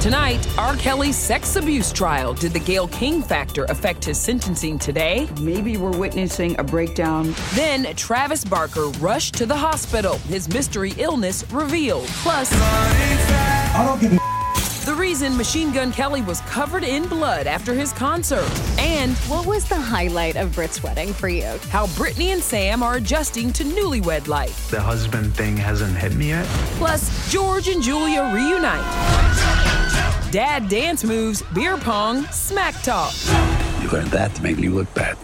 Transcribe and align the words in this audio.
Tonight, 0.00 0.46
R. 0.56 0.76
Kelly's 0.76 1.16
sex 1.16 1.56
abuse 1.56 1.92
trial. 1.92 2.32
Did 2.32 2.52
the 2.52 2.60
Gayle 2.60 2.86
King 2.86 3.20
factor 3.20 3.64
affect 3.64 4.04
his 4.04 4.16
sentencing 4.16 4.78
today? 4.78 5.28
Maybe 5.40 5.76
we're 5.76 5.90
witnessing 5.90 6.58
a 6.60 6.62
breakdown. 6.62 7.34
Then 7.54 7.96
Travis 7.96 8.44
Barker 8.44 8.86
rushed 9.00 9.34
to 9.34 9.44
the 9.44 9.56
hospital. 9.56 10.18
His 10.18 10.48
mystery 10.48 10.94
illness 10.98 11.44
revealed. 11.50 12.06
Plus, 12.06 12.48
I 12.52 13.84
don't 13.84 14.00
give 14.00 14.12
a 14.12 14.38
the 14.88 14.94
reason 14.94 15.36
Machine 15.36 15.70
Gun 15.70 15.92
Kelly 15.92 16.22
was 16.22 16.40
covered 16.42 16.82
in 16.82 17.06
blood 17.08 17.46
after 17.46 17.74
his 17.74 17.92
concert. 17.92 18.50
And 18.78 19.12
what 19.28 19.44
was 19.44 19.68
the 19.68 19.78
highlight 19.78 20.36
of 20.36 20.54
Brit's 20.54 20.82
wedding 20.82 21.12
for 21.12 21.28
you? 21.28 21.58
How 21.68 21.88
Britney 21.88 22.28
and 22.28 22.42
Sam 22.42 22.82
are 22.82 22.94
adjusting 22.94 23.52
to 23.52 23.64
newlywed 23.64 24.28
life. 24.28 24.70
The 24.70 24.80
husband 24.80 25.34
thing 25.34 25.58
hasn't 25.58 25.94
hit 25.94 26.14
me 26.14 26.28
yet. 26.28 26.46
Plus, 26.78 27.30
George 27.30 27.68
and 27.68 27.82
Julia 27.82 28.32
reunite. 28.32 29.87
Dad 30.30 30.68
dance 30.68 31.04
moves, 31.04 31.40
beer 31.54 31.78
pong, 31.78 32.26
smack 32.26 32.74
talk. 32.82 33.14
You 33.80 33.88
learned 33.88 34.10
that 34.10 34.34
to 34.34 34.42
make 34.42 34.58
me 34.58 34.68
look 34.68 34.92
bad. 34.92 35.16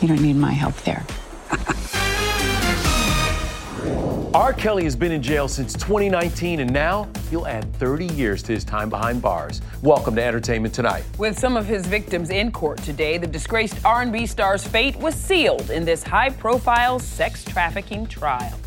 You 0.00 0.08
don't 0.08 0.22
need 0.22 0.36
my 0.36 0.52
help 0.52 0.74
there. 0.76 1.04
R. 4.32 4.54
Kelly 4.54 4.84
has 4.84 4.96
been 4.96 5.12
in 5.12 5.22
jail 5.22 5.46
since 5.46 5.74
2019, 5.74 6.60
and 6.60 6.72
now 6.72 7.06
he'll 7.28 7.46
add 7.46 7.70
30 7.74 8.06
years 8.14 8.42
to 8.44 8.52
his 8.52 8.64
time 8.64 8.88
behind 8.88 9.20
bars. 9.20 9.60
Welcome 9.82 10.16
to 10.16 10.22
Entertainment 10.22 10.72
Tonight. 10.72 11.04
With 11.18 11.38
some 11.38 11.58
of 11.58 11.66
his 11.66 11.86
victims 11.86 12.30
in 12.30 12.50
court 12.50 12.78
today, 12.78 13.18
the 13.18 13.26
disgraced 13.26 13.84
R&B 13.84 14.24
star's 14.24 14.66
fate 14.66 14.96
was 14.96 15.14
sealed 15.14 15.70
in 15.70 15.84
this 15.84 16.02
high-profile 16.02 16.98
sex 16.98 17.44
trafficking 17.44 18.06
trial. 18.06 18.58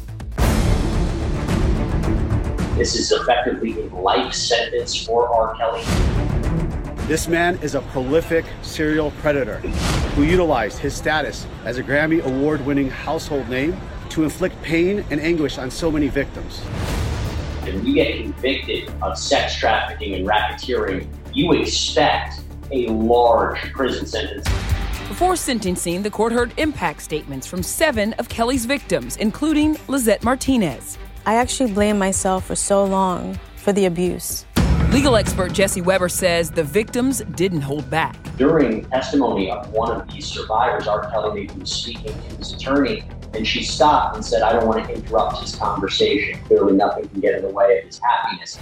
This 2.80 2.96
is 2.96 3.12
effectively 3.12 3.78
a 3.78 3.94
life 3.94 4.34
sentence 4.34 5.06
for 5.06 5.28
R. 5.28 5.54
Kelly. 5.56 5.84
This 7.08 7.28
man 7.28 7.60
is 7.62 7.76
a 7.76 7.82
prolific 7.82 8.46
serial 8.62 9.12
predator 9.20 9.58
who 10.16 10.24
utilized 10.24 10.80
his 10.80 10.96
status 10.96 11.46
as 11.66 11.78
a 11.78 11.84
Grammy 11.84 12.24
award 12.24 12.66
winning 12.66 12.90
household 12.90 13.50
name 13.50 13.78
to 14.12 14.24
inflict 14.24 14.62
pain 14.62 15.04
and 15.10 15.20
anguish 15.20 15.58
on 15.58 15.70
so 15.70 15.92
many 15.92 16.08
victims. 16.08 16.60
When 17.64 17.86
you 17.86 17.96
get 17.96 18.16
convicted 18.22 18.90
of 19.02 19.18
sex 19.18 19.58
trafficking 19.58 20.14
and 20.14 20.26
racketeering, 20.26 21.06
you 21.34 21.52
expect 21.52 22.40
a 22.72 22.88
large 22.88 23.60
prison 23.74 24.06
sentence. 24.06 24.46
Before 25.10 25.36
sentencing, 25.36 26.02
the 26.02 26.10
court 26.10 26.32
heard 26.32 26.54
impact 26.56 27.02
statements 27.02 27.46
from 27.46 27.62
seven 27.62 28.14
of 28.14 28.30
Kelly's 28.30 28.64
victims, 28.64 29.18
including 29.18 29.76
Lizette 29.90 30.24
Martinez. 30.24 30.98
I 31.26 31.36
actually 31.36 31.72
blamed 31.72 32.00
myself 32.00 32.46
for 32.46 32.56
so 32.56 32.84
long 32.84 33.38
for 33.56 33.74
the 33.74 33.86
abuse. 33.86 34.46
Legal 34.92 35.16
expert 35.16 35.54
Jesse 35.54 35.82
Weber 35.82 36.10
says 36.10 36.50
the 36.50 36.64
victims 36.64 37.22
didn't 37.36 37.62
hold 37.62 37.88
back. 37.90 38.16
During 38.38 38.86
testimony 38.86 39.52
of 39.52 39.70
one 39.72 39.92
of 39.92 40.12
these 40.12 40.26
survivors, 40.26 40.88
R. 40.88 41.10
Kelly 41.12 41.50
was 41.60 41.72
speaking 41.72 42.12
to 42.12 42.36
his 42.38 42.54
attorney 42.54 43.04
and 43.36 43.48
she 43.48 43.64
stopped 43.64 44.16
and 44.16 44.26
said, 44.26 44.42
I 44.42 44.54
don't 44.54 44.66
want 44.66 44.84
to 44.86 44.94
interrupt 44.94 45.42
his 45.42 45.56
conversation. 45.56 46.40
Clearly, 46.46 46.74
nothing 46.74 47.08
can 47.10 47.20
get 47.20 47.36
in 47.36 47.44
the 47.44 47.50
way 47.50 47.78
of 47.78 47.86
his 47.86 48.00
happiness. 48.00 48.58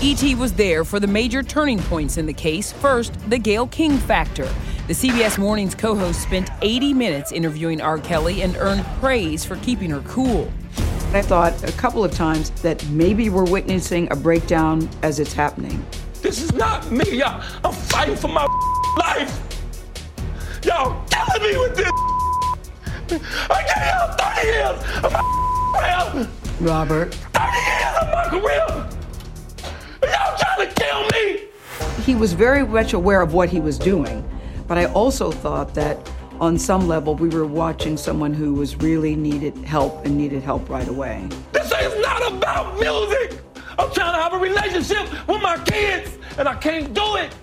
E.T. 0.00 0.34
was 0.36 0.54
there 0.54 0.84
for 0.84 0.98
the 0.98 1.06
major 1.06 1.42
turning 1.42 1.78
points 1.78 2.16
in 2.16 2.24
the 2.24 2.32
case. 2.32 2.72
First, 2.72 3.12
the 3.28 3.38
Gayle 3.38 3.66
King 3.66 3.98
factor. 3.98 4.48
The 4.86 4.94
CBS 4.94 5.36
Mornings 5.36 5.74
co 5.74 5.94
host 5.94 6.22
spent 6.22 6.48
80 6.62 6.94
minutes 6.94 7.32
interviewing 7.32 7.80
R. 7.80 7.98
Kelly 7.98 8.42
and 8.42 8.56
earned 8.56 8.84
praise 9.00 9.44
for 9.44 9.56
keeping 9.56 9.90
her 9.90 10.00
cool. 10.00 10.50
I 11.16 11.22
thought 11.22 11.64
a 11.66 11.72
couple 11.72 12.04
of 12.04 12.12
times 12.12 12.50
that 12.60 12.86
maybe 12.88 13.30
we're 13.30 13.50
witnessing 13.50 14.06
a 14.10 14.16
breakdown 14.16 14.86
as 15.02 15.18
it's 15.18 15.32
happening. 15.32 15.82
This 16.20 16.42
is 16.42 16.52
not 16.52 16.90
me, 16.90 17.04
y'all. 17.10 17.42
I'm 17.64 17.72
fighting 17.72 18.16
for 18.16 18.28
my 18.28 18.44
life. 18.98 19.40
Y'all 20.62 21.02
killing 21.08 21.42
me 21.42 21.58
with 21.58 21.74
this. 21.74 21.90
I 23.48 23.62
gave 23.64 23.86
y'all 23.86 24.12
30 24.18 24.46
years 24.46 25.04
of 25.04 25.12
my 25.14 25.22
career. 26.12 26.28
Robert. 26.60 27.14
30 27.14 27.46
years 27.64 27.96
of 28.02 28.08
my 28.12 28.24
career. 28.28 28.66
Y'all 30.12 30.36
trying 30.38 30.68
to 30.68 30.74
kill 30.74 31.02
me. 31.12 32.04
He 32.04 32.14
was 32.14 32.34
very 32.34 32.66
much 32.66 32.92
aware 32.92 33.22
of 33.22 33.32
what 33.32 33.48
he 33.48 33.58
was 33.58 33.78
doing, 33.78 34.22
but 34.68 34.76
I 34.76 34.84
also 34.84 35.32
thought 35.32 35.72
that 35.76 35.96
on 36.40 36.58
some 36.58 36.86
level 36.86 37.14
we 37.14 37.28
were 37.28 37.46
watching 37.46 37.96
someone 37.96 38.34
who 38.34 38.54
was 38.54 38.76
really 38.76 39.16
needed 39.16 39.56
help 39.58 40.04
and 40.04 40.16
needed 40.16 40.42
help 40.42 40.68
right 40.68 40.88
away. 40.88 41.28
This 41.52 41.66
is 41.66 42.02
not 42.02 42.32
about 42.32 42.78
music. 42.78 43.40
I'm 43.78 43.92
trying 43.92 44.14
to 44.14 44.22
have 44.22 44.32
a 44.32 44.38
relationship 44.38 45.10
with 45.28 45.42
my 45.42 45.62
kids, 45.64 46.18
and 46.38 46.48
I 46.48 46.54
can't 46.54 46.92
do 46.92 47.16
it. 47.16 47.34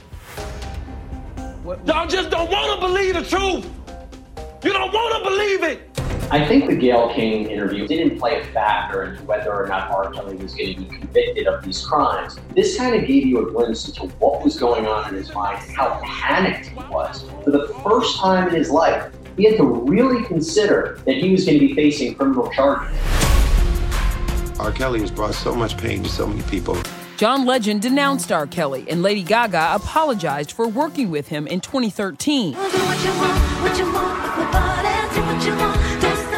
Y'all 1.85 2.07
just 2.07 2.29
don't 2.29 2.51
want 2.51 2.79
to 2.79 2.88
believe 2.88 3.13
the 3.15 3.23
truth. 3.23 3.69
You 4.63 4.73
don't 4.73 4.94
want 4.94 5.23
to 5.23 5.29
believe 5.29 5.63
it. 5.63 5.92
I 6.33 6.44
think 6.44 6.68
the 6.68 6.75
Gayle 6.75 7.13
King 7.13 7.47
interview 7.51 7.88
didn't 7.88 8.18
play 8.18 8.41
a 8.41 8.44
factor 8.45 9.03
into 9.03 9.21
whether 9.25 9.53
or 9.53 9.68
not 9.68 9.91
R. 9.91 10.09
Kelly 10.12 10.35
was 10.38 10.56
going 10.56 10.74
to 10.74 10.81
be 10.81 10.85
convicted 10.88 11.45
of 11.45 11.63
these 11.63 11.85
crimes. 11.85 12.39
This 12.56 12.75
kind 12.75 12.95
of 12.95 13.06
gave 13.06 13.27
you 13.27 13.47
a 13.47 13.51
glimpse 13.51 13.88
into 13.88 14.07
what 14.18 14.44
was 14.44 14.57
going 14.57 14.88
on 14.88 15.09
in 15.09 15.13
his 15.13 15.31
mind 15.31 15.62
and 15.63 15.75
how 15.77 16.01
panicked 16.03 16.69
he 16.69 16.75
was. 16.85 17.24
For 17.44 17.51
the 17.51 17.68
first 17.83 18.18
time 18.18 18.47
in 18.47 18.56
his 18.56 18.71
life, 18.71 19.13
he 19.38 19.44
had 19.44 19.57
to 19.57 19.63
really 19.63 20.24
consider 20.24 21.00
that 21.06 21.18
he 21.18 21.31
was 21.33 21.45
going 21.45 21.59
to 21.59 21.68
be 21.68 21.75
facing 21.75 22.15
criminal 22.15 22.50
charges. 22.50 22.97
R. 24.59 24.71
Kelly 24.71 25.01
has 25.01 25.12
brought 25.12 25.36
so 25.36 25.53
much 25.53 25.77
pain 25.77 26.01
to 26.01 26.09
so 26.09 26.25
many 26.25 26.41
people. 26.50 26.75
John 27.18 27.45
Legend 27.45 27.83
denounced 27.83 28.31
R. 28.31 28.47
Kelly, 28.47 28.88
and 28.89 29.03
Lady 29.03 29.21
Gaga 29.21 29.75
apologized 29.75 30.51
for 30.51 30.68
working 30.68 31.12
with 31.12 31.27
him 31.27 31.45
in 31.45 31.62
2013. 31.62 32.56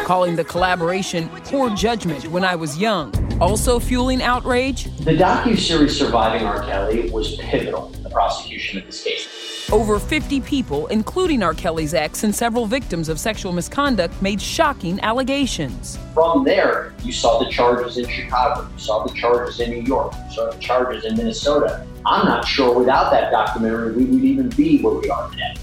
Calling 0.06 0.36
the 0.36 0.44
collaboration 0.44 1.28
poor 1.46 1.68
judgment 1.74 2.28
when 2.28 2.44
I 2.44 2.54
was 2.54 2.78
young. 2.78 3.12
Also 3.40 3.80
fueling 3.80 4.22
outrage? 4.22 4.84
The 4.98 5.16
docu-series 5.16 5.98
Surviving 5.98 6.46
R. 6.46 6.62
Kelly 6.62 7.10
was 7.10 7.34
pivotal 7.38 7.92
in 7.92 8.04
the 8.04 8.10
prosecution 8.10 8.78
of 8.78 8.86
this 8.86 9.02
case. 9.02 9.68
Over 9.72 9.98
50 9.98 10.42
people, 10.42 10.86
including 10.86 11.42
R. 11.42 11.54
Kelly's 11.54 11.92
ex 11.92 12.22
and 12.22 12.32
several 12.32 12.66
victims 12.66 13.08
of 13.08 13.18
sexual 13.18 13.50
misconduct, 13.50 14.22
made 14.22 14.40
shocking 14.40 15.00
allegations. 15.00 15.98
From 16.14 16.44
there, 16.44 16.94
you 17.02 17.10
saw 17.10 17.40
the 17.40 17.50
charges 17.50 17.98
in 17.98 18.08
Chicago, 18.08 18.68
you 18.72 18.78
saw 18.78 19.04
the 19.04 19.12
charges 19.12 19.58
in 19.58 19.70
New 19.70 19.82
York, 19.82 20.14
you 20.28 20.36
saw 20.36 20.52
the 20.52 20.58
charges 20.58 21.04
in 21.04 21.16
Minnesota. 21.16 21.84
I'm 22.06 22.26
not 22.26 22.46
sure 22.46 22.78
without 22.78 23.10
that 23.10 23.32
documentary 23.32 23.90
we 23.90 24.04
would 24.04 24.22
even 24.22 24.50
be 24.50 24.80
where 24.82 24.94
we 24.94 25.10
are 25.10 25.28
today. 25.30 25.56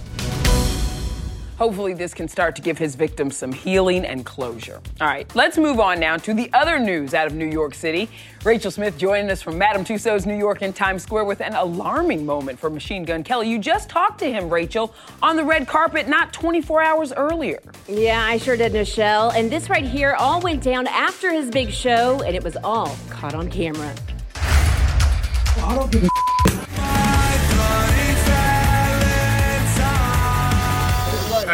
Hopefully, 1.63 1.93
this 1.93 2.13
can 2.13 2.27
start 2.27 2.57
to 2.57 2.61
give 2.61 2.77
his 2.77 2.95
victims 2.95 3.37
some 3.37 3.53
healing 3.53 4.03
and 4.03 4.25
closure. 4.25 4.81
All 4.99 5.07
right, 5.07 5.33
let's 5.33 5.57
move 5.57 5.79
on 5.79 5.97
now 5.97 6.17
to 6.17 6.33
the 6.33 6.49
other 6.51 6.77
news 6.77 7.13
out 7.13 7.25
of 7.25 7.35
New 7.35 7.45
York 7.45 7.73
City. 7.73 8.09
Rachel 8.43 8.69
Smith 8.69 8.97
joining 8.97 9.31
us 9.31 9.41
from 9.41 9.57
Madame 9.57 9.85
Tussauds 9.85 10.25
New 10.25 10.35
York 10.35 10.61
in 10.61 10.73
Times 10.73 11.03
Square 11.03 11.23
with 11.23 11.39
an 11.39 11.53
alarming 11.53 12.25
moment 12.25 12.59
for 12.59 12.69
Machine 12.69 13.05
Gun 13.05 13.23
Kelly. 13.23 13.49
You 13.49 13.59
just 13.59 13.87
talked 13.87 14.19
to 14.19 14.29
him, 14.29 14.49
Rachel, 14.49 14.93
on 15.21 15.37
the 15.37 15.45
red 15.45 15.65
carpet 15.65 16.09
not 16.09 16.33
24 16.33 16.81
hours 16.81 17.13
earlier. 17.13 17.61
Yeah, 17.87 18.21
I 18.21 18.39
sure 18.39 18.57
did, 18.57 18.73
Michelle. 18.73 19.29
And 19.31 19.49
this 19.49 19.69
right 19.69 19.85
here 19.85 20.15
all 20.19 20.41
went 20.41 20.61
down 20.61 20.85
after 20.87 21.31
his 21.31 21.49
big 21.49 21.69
show, 21.69 22.21
and 22.23 22.35
it 22.35 22.43
was 22.43 22.57
all 22.57 22.93
caught 23.09 23.35
on 23.35 23.49
camera. 23.49 23.95
I 24.35 25.75
don't 25.75 25.89
give 25.89 26.03
a 26.03 26.42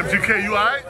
MGK, 0.10 0.44
you 0.44 0.58
alright? 0.58 0.84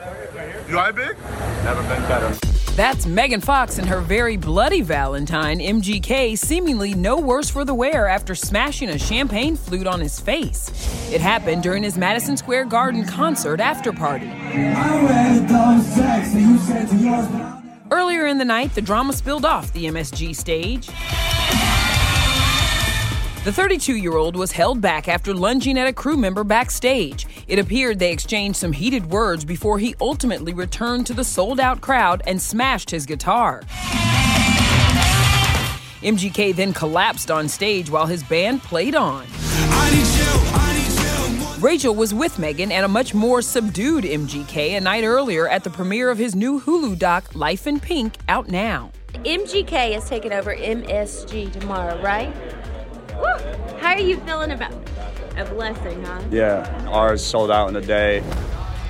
You 0.66 0.78
alright, 0.78 0.94
big? 0.94 1.14
Never 1.62 1.82
been 1.82 2.00
better. 2.08 2.34
That's 2.74 3.04
Megan 3.04 3.42
Fox 3.42 3.76
and 3.76 3.86
her 3.86 4.00
very 4.00 4.38
bloody 4.38 4.80
Valentine, 4.80 5.58
MGK, 5.58 6.38
seemingly 6.38 6.94
no 6.94 7.18
worse 7.18 7.50
for 7.50 7.66
the 7.66 7.74
wear 7.74 8.08
after 8.08 8.34
smashing 8.34 8.88
a 8.88 8.98
champagne 8.98 9.56
flute 9.56 9.86
on 9.86 10.00
his 10.00 10.18
face. 10.18 10.70
It 11.12 11.20
happened 11.20 11.62
during 11.62 11.82
his 11.82 11.98
Madison 11.98 12.38
Square 12.38 12.66
Garden 12.66 13.04
concert 13.04 13.60
after 13.60 13.92
party. 13.92 14.28
Earlier 17.90 18.26
in 18.26 18.38
the 18.38 18.44
night, 18.46 18.74
the 18.74 18.80
drama 18.80 19.12
spilled 19.12 19.44
off 19.44 19.70
the 19.74 19.84
MSG 19.84 20.34
stage. 20.34 20.88
The 23.42 23.52
32 23.52 23.96
year 23.96 24.16
old 24.16 24.36
was 24.36 24.52
held 24.52 24.82
back 24.82 25.08
after 25.08 25.32
lunging 25.32 25.78
at 25.78 25.86
a 25.86 25.94
crew 25.94 26.18
member 26.18 26.44
backstage. 26.44 27.26
It 27.50 27.58
appeared 27.58 27.98
they 27.98 28.12
exchanged 28.12 28.60
some 28.60 28.70
heated 28.70 29.10
words 29.10 29.44
before 29.44 29.80
he 29.80 29.96
ultimately 30.00 30.54
returned 30.54 31.04
to 31.08 31.12
the 31.12 31.24
sold 31.24 31.58
out 31.58 31.80
crowd 31.80 32.22
and 32.24 32.40
smashed 32.40 32.92
his 32.92 33.06
guitar. 33.06 33.62
MGK 36.00 36.54
then 36.54 36.72
collapsed 36.72 37.28
on 37.28 37.48
stage 37.48 37.90
while 37.90 38.06
his 38.06 38.22
band 38.22 38.62
played 38.62 38.94
on. 38.94 39.26
Rachel 41.60 41.92
was 41.92 42.14
with 42.14 42.38
Megan 42.38 42.70
and 42.70 42.84
a 42.84 42.88
much 42.88 43.14
more 43.14 43.42
subdued 43.42 44.04
MGK 44.04 44.76
a 44.76 44.80
night 44.80 45.02
earlier 45.02 45.48
at 45.48 45.64
the 45.64 45.70
premiere 45.70 46.08
of 46.08 46.18
his 46.18 46.36
new 46.36 46.60
Hulu 46.60 47.00
doc, 47.00 47.34
Life 47.34 47.66
in 47.66 47.80
Pink, 47.80 48.14
out 48.28 48.46
now. 48.46 48.92
MGK 49.24 49.96
is 49.96 50.08
taking 50.08 50.32
over 50.32 50.54
MSG 50.54 51.50
tomorrow, 51.50 52.00
right? 52.00 52.32
Woo! 53.16 53.78
How 53.80 53.94
are 53.94 53.98
you 53.98 54.18
feeling 54.18 54.52
about 54.52 54.70
it? 54.70 54.99
A 55.36 55.44
blessing, 55.44 56.02
huh? 56.04 56.22
Yeah, 56.30 56.88
ours 56.88 57.24
sold 57.24 57.50
out 57.50 57.68
in 57.68 57.76
a 57.76 57.80
day. 57.80 58.22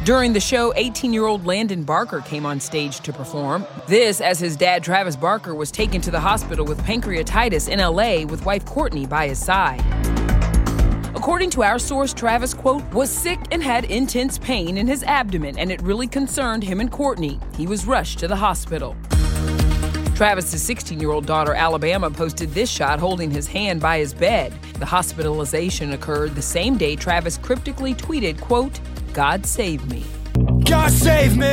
During 0.05 0.33
the 0.33 0.41
show, 0.41 0.73
18 0.77 1.13
year 1.13 1.27
old 1.27 1.45
Landon 1.45 1.85
Barker 1.85 2.21
came 2.21 2.47
on 2.47 2.59
stage 2.59 3.01
to 3.01 3.13
perform. 3.13 3.67
This, 3.87 4.21
as 4.23 4.39
his 4.41 4.57
dad, 4.57 4.83
Travis 4.83 5.15
Barker, 5.15 5.55
was 5.55 5.71
taken 5.71 6.01
to 6.01 6.11
the 6.11 6.21
hospital 6.21 6.65
with 6.65 6.81
pancreatitis 6.85 7.69
in 7.69 7.79
LA 7.79 8.25
with 8.25 8.47
wife 8.47 8.65
Courtney 8.65 9.07
by 9.07 9.29
his 9.29 9.39
side. 9.39 9.85
According 11.15 11.51
to 11.51 11.63
our 11.63 11.79
source, 11.79 12.15
Travis, 12.15 12.55
quote, 12.55 12.83
was 12.95 13.11
sick 13.11 13.39
and 13.51 13.63
had 13.63 13.85
intense 13.85 14.39
pain 14.39 14.79
in 14.79 14.87
his 14.87 15.03
abdomen, 15.03 15.59
and 15.59 15.71
it 15.71 15.83
really 15.83 16.07
concerned 16.07 16.65
him 16.65 16.81
and 16.81 16.91
Courtney. 16.91 17.39
He 17.59 17.67
was 17.67 17.85
rushed 17.85 18.19
to 18.21 18.29
the 18.29 18.37
hospital. 18.37 18.97
Travis's 20.21 20.63
16 20.63 21.01
year 21.01 21.13
old 21.13 21.25
daughter, 21.25 21.55
Alabama, 21.55 22.11
posted 22.11 22.51
this 22.51 22.69
shot 22.69 23.01
holding 23.01 23.31
his 23.31 23.47
hand 23.47 23.81
by 23.81 23.97
his 23.97 24.13
bed. 24.13 24.53
The 24.75 24.85
hospitalization 24.85 25.95
occurred 25.95 26.35
the 26.35 26.43
same 26.43 26.77
day 26.77 26.95
Travis 26.95 27.39
cryptically 27.39 27.95
tweeted, 27.95 28.39
quote, 28.39 28.81
God 29.15 29.47
save 29.47 29.91
me. 29.91 30.05
God 30.67 30.91
save 30.91 31.39
me! 31.39 31.47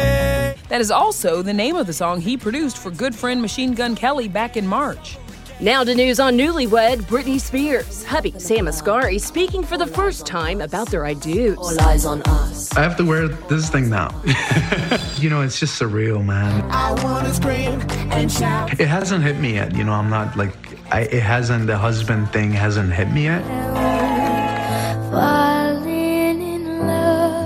That 0.67 0.81
is 0.81 0.91
also 0.91 1.41
the 1.41 1.53
name 1.53 1.77
of 1.77 1.87
the 1.87 1.93
song 1.93 2.19
he 2.19 2.35
produced 2.35 2.77
for 2.77 2.91
good 2.91 3.15
friend 3.15 3.41
Machine 3.41 3.73
Gun 3.73 3.95
Kelly 3.95 4.27
back 4.27 4.57
in 4.57 4.67
March. 4.67 5.17
Now 5.59 5.83
to 5.83 5.95
news 5.95 6.19
on 6.19 6.37
newlywed 6.37 6.97
Britney 7.07 7.39
Spears. 7.41 8.03
Hubby 8.03 8.37
Sam 8.37 8.67
Asghari 8.67 9.19
speaking 9.19 9.63
for 9.63 9.75
the 9.75 9.87
first 9.87 10.27
time 10.27 10.61
about 10.61 10.91
their 10.91 11.03
I 11.03 11.15
do's. 11.15 11.57
All 11.57 11.81
eyes 11.81 12.05
on 12.05 12.21
us. 12.27 12.71
I 12.77 12.83
have 12.83 12.95
to 12.97 13.03
wear 13.03 13.27
this 13.27 13.67
thing 13.67 13.89
now. 13.89 14.09
you 15.17 15.31
know, 15.31 15.41
it's 15.41 15.59
just 15.59 15.81
surreal, 15.81 16.23
man. 16.23 16.63
I 16.69 16.93
wanna 17.03 17.33
scream 17.33 17.81
and 18.11 18.31
shout. 18.31 18.79
It 18.79 18.87
hasn't 18.87 19.23
hit 19.23 19.39
me 19.39 19.55
yet. 19.55 19.75
You 19.75 19.83
know, 19.83 19.93
I'm 19.93 20.11
not 20.11 20.37
like, 20.37 20.53
I, 20.91 21.01
it 21.01 21.23
hasn't, 21.23 21.65
the 21.65 21.77
husband 21.77 22.31
thing 22.31 22.51
hasn't 22.51 22.93
hit 22.93 23.11
me 23.11 23.23
yet. 23.23 23.43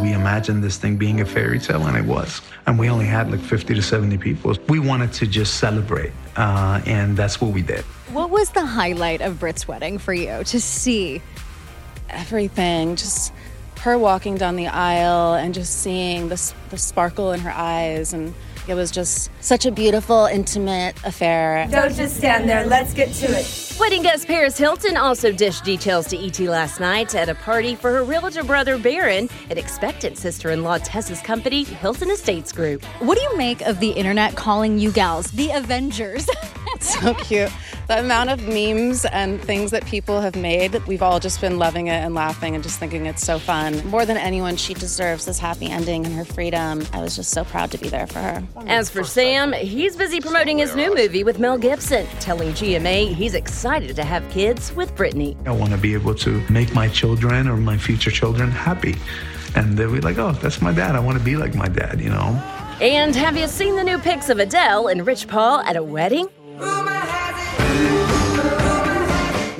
We 0.01 0.13
imagined 0.13 0.63
this 0.63 0.77
thing 0.77 0.98
being 0.98 1.21
a 1.21 1.25
fairy 1.25 1.59
tale, 1.59 1.86
and 1.86 1.95
it 1.95 2.06
was. 2.06 2.42
And 2.65 2.80
we 2.80 2.89
only 2.89 3.06
had 3.06 3.30
like 3.30 3.39
50 3.39 3.75
to 3.75 3.81
70 3.81 4.18
people. 4.18 4.57
We 4.68 4.80
wanted 4.80 5.13
to 5.13 5.27
just 5.27 5.56
celebrate, 5.56 6.12
uh, 6.36 6.81
and 6.86 7.15
that's 7.15 7.39
what 7.39 7.51
we 7.51 7.62
did. 7.62 7.86
What 8.12 8.31
was 8.31 8.50
the 8.50 8.65
highlight 8.65 9.21
of 9.21 9.39
Brit's 9.39 9.68
wedding 9.68 10.00
for 10.00 10.13
you 10.13 10.44
to 10.44 10.59
see? 10.59 11.21
Everything. 12.09 12.95
Just 12.95 13.31
her 13.81 13.98
walking 13.98 14.38
down 14.38 14.56
the 14.56 14.68
aisle 14.68 15.36
and 15.36 15.53
just 15.53 15.81
seeing 15.81 16.30
the, 16.30 16.54
the 16.69 16.77
sparkle 16.77 17.31
in 17.31 17.39
her 17.42 17.51
eyes. 17.51 18.13
And 18.13 18.33
it 18.67 18.75
was 18.75 18.91
just 18.91 19.31
such 19.41 19.65
a 19.65 19.71
beautiful, 19.71 20.25
intimate 20.25 20.95
affair. 21.03 21.67
Don't 21.71 21.93
just 21.93 22.17
stand 22.17 22.47
there. 22.47 22.65
Let's 22.65 22.93
get 22.93 23.11
to 23.13 23.27
it. 23.27 23.77
Wedding 23.79 24.03
guest 24.03 24.27
Paris 24.27 24.57
Hilton 24.57 24.95
also 24.97 25.31
dished 25.31 25.63
details 25.63 26.07
to 26.07 26.17
ET 26.17 26.39
last 26.41 26.79
night 26.79 27.15
at 27.15 27.29
a 27.29 27.35
party 27.35 27.75
for 27.75 27.91
her 27.91 28.03
realtor 28.03 28.43
brother 28.43 28.77
Barron 28.77 29.27
and 29.49 29.57
expectant 29.57 30.17
sister 30.17 30.51
in 30.51 30.63
law 30.63 30.77
Tessa's 30.77 31.21
company, 31.21 31.63
Hilton 31.63 32.11
Estates 32.11 32.51
Group. 32.51 32.83
What 32.99 33.17
do 33.17 33.23
you 33.23 33.37
make 33.37 33.61
of 33.61 33.79
the 33.79 33.89
internet 33.89 34.35
calling 34.35 34.77
you 34.77 34.91
gals 34.91 35.31
the 35.31 35.51
Avengers? 35.51 36.29
so 36.81 37.13
cute. 37.24 37.51
The 37.88 38.00
amount 38.00 38.30
of 38.30 38.48
memes 38.48 39.06
and 39.06 39.42
things 39.42 39.72
that 39.72 39.86
people 39.86 40.22
have 40.22 40.36
made, 40.36 40.75
we've 40.88 41.01
all 41.01 41.19
just 41.19 41.42
been 41.42 41.57
loving 41.57 41.88
it 41.88 41.94
and 41.94 42.16
laughing 42.16 42.56
and 42.56 42.63
just 42.63 42.80
thinking 42.80 43.06
it's 43.06 43.23
so 43.23 43.40
fun. 43.40 43.85
More 43.88 44.06
than 44.06 44.18
anyone, 44.18 44.56
she 44.56 44.73
deserves 44.73 45.26
this 45.26 45.40
happy 45.40 45.68
ending 45.68 46.06
and 46.06 46.16
her 46.16 46.26
freedom. 46.26 46.85
I 46.94 47.02
was 47.02 47.16
just 47.16 47.31
so 47.31 47.44
proud 47.44 47.71
to 47.71 47.78
be 47.78 47.90
there 47.90 48.07
for 48.07 48.19
her. 48.19 48.44
As 48.68 48.90
for 48.90 49.04
Sam, 49.04 49.54
he's 49.54 49.95
busy 49.95 50.21
promoting 50.21 50.57
his 50.57 50.76
new 50.76 50.94
movie 50.95 51.23
with 51.23 51.40
Mel 51.40 51.57
Gibson, 51.57 52.06
telling 52.19 52.50
GMA 52.50 53.14
he's 53.14 53.33
excited 53.33 53.95
to 53.95 54.04
have 54.04 54.28
kids 54.30 54.73
with 54.73 54.95
Britney. 54.95 55.35
I 55.47 55.52
want 55.52 55.71
to 55.71 55.78
be 55.78 55.94
able 55.94 56.16
to 56.16 56.42
make 56.50 56.73
my 56.73 56.88
children 56.88 57.47
or 57.47 57.57
my 57.57 57.78
future 57.78 58.11
children 58.11 58.52
happy. 58.52 58.95
And 59.56 59.78
they'll 59.78 59.92
be 59.92 60.00
like, 60.00 60.18
oh, 60.18 60.31
that's 60.31 60.61
my 60.61 60.71
dad. 60.71 60.95
I 60.95 61.00
want 61.00 61.18
to 61.18 61.23
be 61.23 61.35
like 61.35 61.56
my 61.56 61.68
dad, 61.68 62.00
you 62.00 62.09
know? 62.09 62.42
And 62.80 63.16
have 63.16 63.38
you 63.38 63.47
seen 63.47 63.76
the 63.76 63.83
new 63.83 64.00
pics 64.00 64.30
of 64.30 64.40
Adele 64.40 64.88
and 64.88 65.06
Rich 65.06 65.28
Paul 65.28 65.59
at 65.61 65.76
a 65.76 65.83
wedding? 65.83 66.28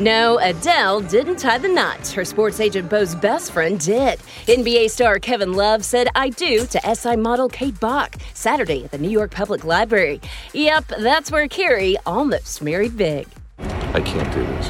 No, 0.02 0.40
Adele 0.40 1.02
didn't 1.02 1.36
tie 1.36 1.60
the 1.60 1.68
knot. 1.68 2.08
Her 2.08 2.26
sports 2.26 2.60
agent 2.60 2.90
beau's 2.90 3.14
best 3.14 3.52
friend 3.52 3.80
did. 3.80 4.18
NBA 4.48 4.90
star 4.90 5.20
Kevin 5.20 5.54
Love 5.54 5.86
said 5.86 6.08
I 6.16 6.30
do 6.30 6.66
to 6.66 6.96
SI 6.96 7.18
model 7.18 7.48
Kate 7.48 7.80
Bock 7.80 8.16
Saturday 8.34 8.84
at 8.84 8.90
the 8.90 8.98
New 8.98 9.12
York 9.12 9.30
Public 9.30 9.64
Library. 9.64 10.20
Yep, 10.54 10.88
that's 11.00 11.30
where 11.30 11.48
Carrie 11.48 11.98
almost 12.08 12.64
married 12.64 12.98
big. 12.98 13.28
I 13.60 14.02
can't 14.02 14.34
do 14.34 14.42
this. 14.44 14.70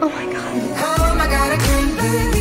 Oh 0.00 0.10
my 0.12 0.32
god. 0.32 1.00
Oh 1.00 1.14
my 1.16 1.26
god, 1.26 2.39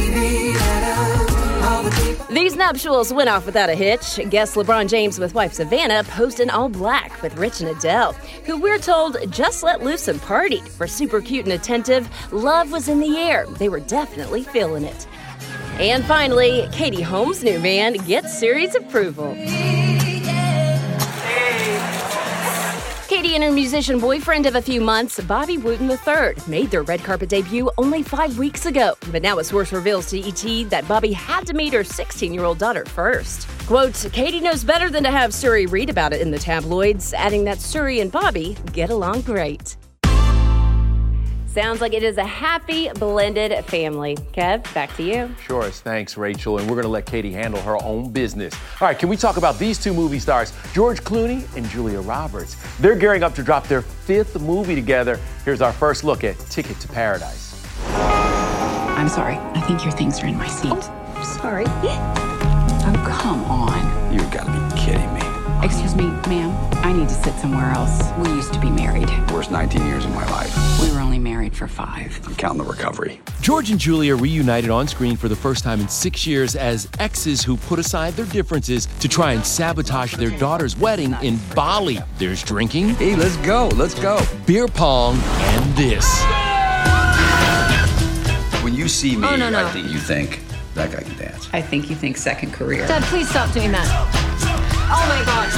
These 2.32 2.56
nuptials 2.56 3.12
went 3.12 3.28
off 3.28 3.48
without 3.48 3.70
a 3.70 3.76
hitch. 3.76 4.20
Guest 4.30 4.54
LeBron 4.54 4.88
James 4.88 5.18
with 5.18 5.34
wife 5.34 5.52
Savannah 5.54 6.04
posed 6.04 6.40
in 6.40 6.52
all 6.52 6.70
black 6.70 7.20
with 7.24 7.36
Rich 7.38 7.62
and 7.62 7.70
Adele, 7.72 8.14
who 8.46 8.58
we're 8.58 8.78
told 8.78 9.18
just 9.32 9.64
let 9.64 9.82
loose 9.84 10.08
and 10.08 10.22
partied. 10.22 10.68
For 10.68 10.86
super 10.86 11.22
cute 11.22 11.46
and 11.46 11.54
attentive, 11.54 12.08
love 12.32 12.72
was 12.72 12.88
in 12.88 13.00
the 13.00 13.18
air. 13.18 13.48
They 13.58 13.68
were 13.68 13.80
definitely 13.80 14.44
feeling 14.44 14.84
it. 14.84 15.08
And 15.80 16.06
finally, 16.06 16.68
Katie 16.72 17.02
Holmes' 17.02 17.44
new 17.44 17.58
man 17.58 17.94
gets 17.94 18.40
Suri's 18.40 18.76
approval. 18.76 19.34
And 23.32 23.44
her 23.44 23.52
musician 23.52 24.00
boyfriend 24.00 24.48
of 24.48 24.56
a 24.56 24.62
few 24.62 24.82
months, 24.82 25.20
Bobby 25.20 25.58
Wooten 25.58 25.90
III, 25.90 26.34
made 26.48 26.72
their 26.72 26.82
red 26.82 27.04
carpet 27.04 27.30
debut 27.30 27.70
only 27.78 28.02
five 28.02 28.38
weeks 28.40 28.66
ago. 28.66 28.96
But 29.12 29.22
now 29.22 29.38
a 29.38 29.44
source 29.44 29.72
reveals 29.72 30.08
to 30.08 30.20
ET 30.20 30.70
that 30.72 30.88
Bobby 30.88 31.14
had 31.14 31.46
to 31.46 31.54
meet 31.54 31.72
her 31.74 31.84
16 31.84 32.34
year 32.34 32.44
old 32.44 32.58
daughter 32.58 32.86
first. 32.86 33.48
Quote, 33.68 34.04
Katie 34.12 34.42
knows 34.42 34.64
better 34.64 34.90
than 34.90 35.04
to 35.04 35.12
have 35.12 35.30
Suri 35.32 35.72
read 35.72 35.92
about 35.92 36.12
it 36.12 36.22
in 36.22 36.32
the 36.32 36.40
tabloids, 36.40 37.14
adding 37.14 37.44
that 37.44 37.60
Suri 37.60 38.02
and 38.02 38.12
Bobby 38.12 38.58
get 38.74 38.90
along 38.90 39.22
great. 39.22 39.78
Sounds 41.62 41.82
like 41.82 41.94
it 41.94 42.04
is 42.04 42.18
a 42.18 42.26
happy, 42.26 42.88
blended 42.88 43.66
family. 43.66 44.16
Kev, 44.32 44.74
back 44.74 44.96
to 44.96 45.04
you. 45.04 45.30
Sure 45.46 45.66
is. 45.66 45.82
Thanks, 45.82 46.16
Rachel. 46.16 46.58
And 46.58 46.66
we're 46.70 46.76
going 46.76 46.86
to 46.86 46.90
let 46.90 47.06
Katie 47.06 47.34
handle 47.34 47.60
her 47.64 47.76
own 47.84 48.14
business. 48.14 48.54
All 48.80 48.88
right, 48.88 48.98
can 48.98 49.10
we 49.10 49.18
talk 49.18 49.36
about 49.36 49.60
these 49.60 49.78
two 49.78 49.94
movie 49.94 50.20
stars, 50.20 50.54
George 50.72 51.02
Clooney 51.02 51.44
and 51.58 51.68
Julia 51.68 52.00
Roberts? 52.00 52.56
They're 52.78 52.96
gearing 52.96 53.24
up 53.24 53.36
to 53.36 53.44
drop 53.44 53.68
their 53.68 53.82
fifth 53.82 54.40
movie 54.40 54.74
together. 54.74 55.20
Here's 55.44 55.60
our 55.60 55.74
first 55.74 56.06
look 56.06 56.24
at 56.24 56.40
Ticket 56.50 56.80
to 56.80 56.88
Paradise. 56.88 57.62
I'm 57.90 59.10
sorry. 59.10 59.36
I 59.36 59.60
think 59.68 59.84
your 59.84 59.92
things 59.92 60.22
are 60.22 60.28
in 60.28 60.38
my 60.38 60.48
seat. 60.48 60.72
Oh, 60.72 61.40
sorry. 61.42 61.66
Oh, 61.68 63.20
come 63.22 63.44
on. 63.44 64.14
You 64.14 64.22
gotta 64.32 64.50
be 64.50 64.60
me. 64.60 64.69
Excuse 65.70 65.96
me, 65.96 66.08
ma'am. 66.28 66.50
I 66.84 66.92
need 66.92 67.08
to 67.10 67.14
sit 67.16 67.34
somewhere 67.36 67.70
else. 67.72 68.02
We 68.18 68.30
used 68.36 68.52
to 68.54 68.60
be 68.60 68.70
married. 68.72 69.08
Worst 69.32 69.52
19 69.52 69.86
years 69.86 70.04
of 70.04 70.12
my 70.16 70.26
life. 70.32 70.52
We 70.82 70.92
were 70.92 71.00
only 71.00 71.20
married 71.20 71.56
for 71.56 71.68
five. 71.68 72.20
I'm 72.26 72.36
counting 72.36 72.64
the 72.64 72.70
recovery. 72.70 73.22
George 73.42 73.70
and 73.70 73.80
Julia 73.80 74.16
reunited 74.16 74.70
on 74.72 74.88
screen 74.88 75.16
for 75.16 75.28
the 75.28 75.36
first 75.36 75.64
time 75.64 75.80
in 75.80 75.88
six 75.88 76.26
years 76.26 76.56
as 76.56 76.90
exes 77.00 77.44
who 77.44 77.56
put 77.56 77.78
aside 77.80 78.14
their 78.14 78.26
differences 78.26 78.88
to 79.00 79.08
try 79.08 79.34
and 79.34 79.46
sabotage 79.46 80.16
their 80.16 80.32
daughter's 80.38 80.76
wedding 80.76 81.16
in 81.22 81.40
Bali. 81.56 82.00
There's 82.18 82.42
drinking. 82.44 82.90
Hey, 82.96 83.16
let's 83.16 83.38
go. 83.38 83.68
Let's 83.76 83.94
go. 83.94 84.20
Beer 84.48 84.68
pong 84.68 85.18
and 85.20 85.76
this. 85.78 86.06
When 88.64 88.74
you 88.76 88.88
see 88.88 89.16
me, 89.16 89.28
Oh, 89.28 89.36
no, 89.36 89.50
no. 89.50 89.66
I 89.66 89.70
think 89.72 89.90
you 89.92 90.00
think 90.00 90.42
that 90.74 90.92
guy 90.92 91.02
can 91.02 91.18
dance. 91.18 91.48
I 91.54 91.62
think 91.62 91.90
you 91.90 91.96
think 91.96 92.18
second 92.18 92.54
career. 92.54 92.88
Dad, 92.88 93.04
please 93.04 93.30
stop 93.30 93.52
doing 93.54 93.72
that. 93.72 94.19
Oh 94.92 95.06
my 95.08 95.24
god. 95.26 95.50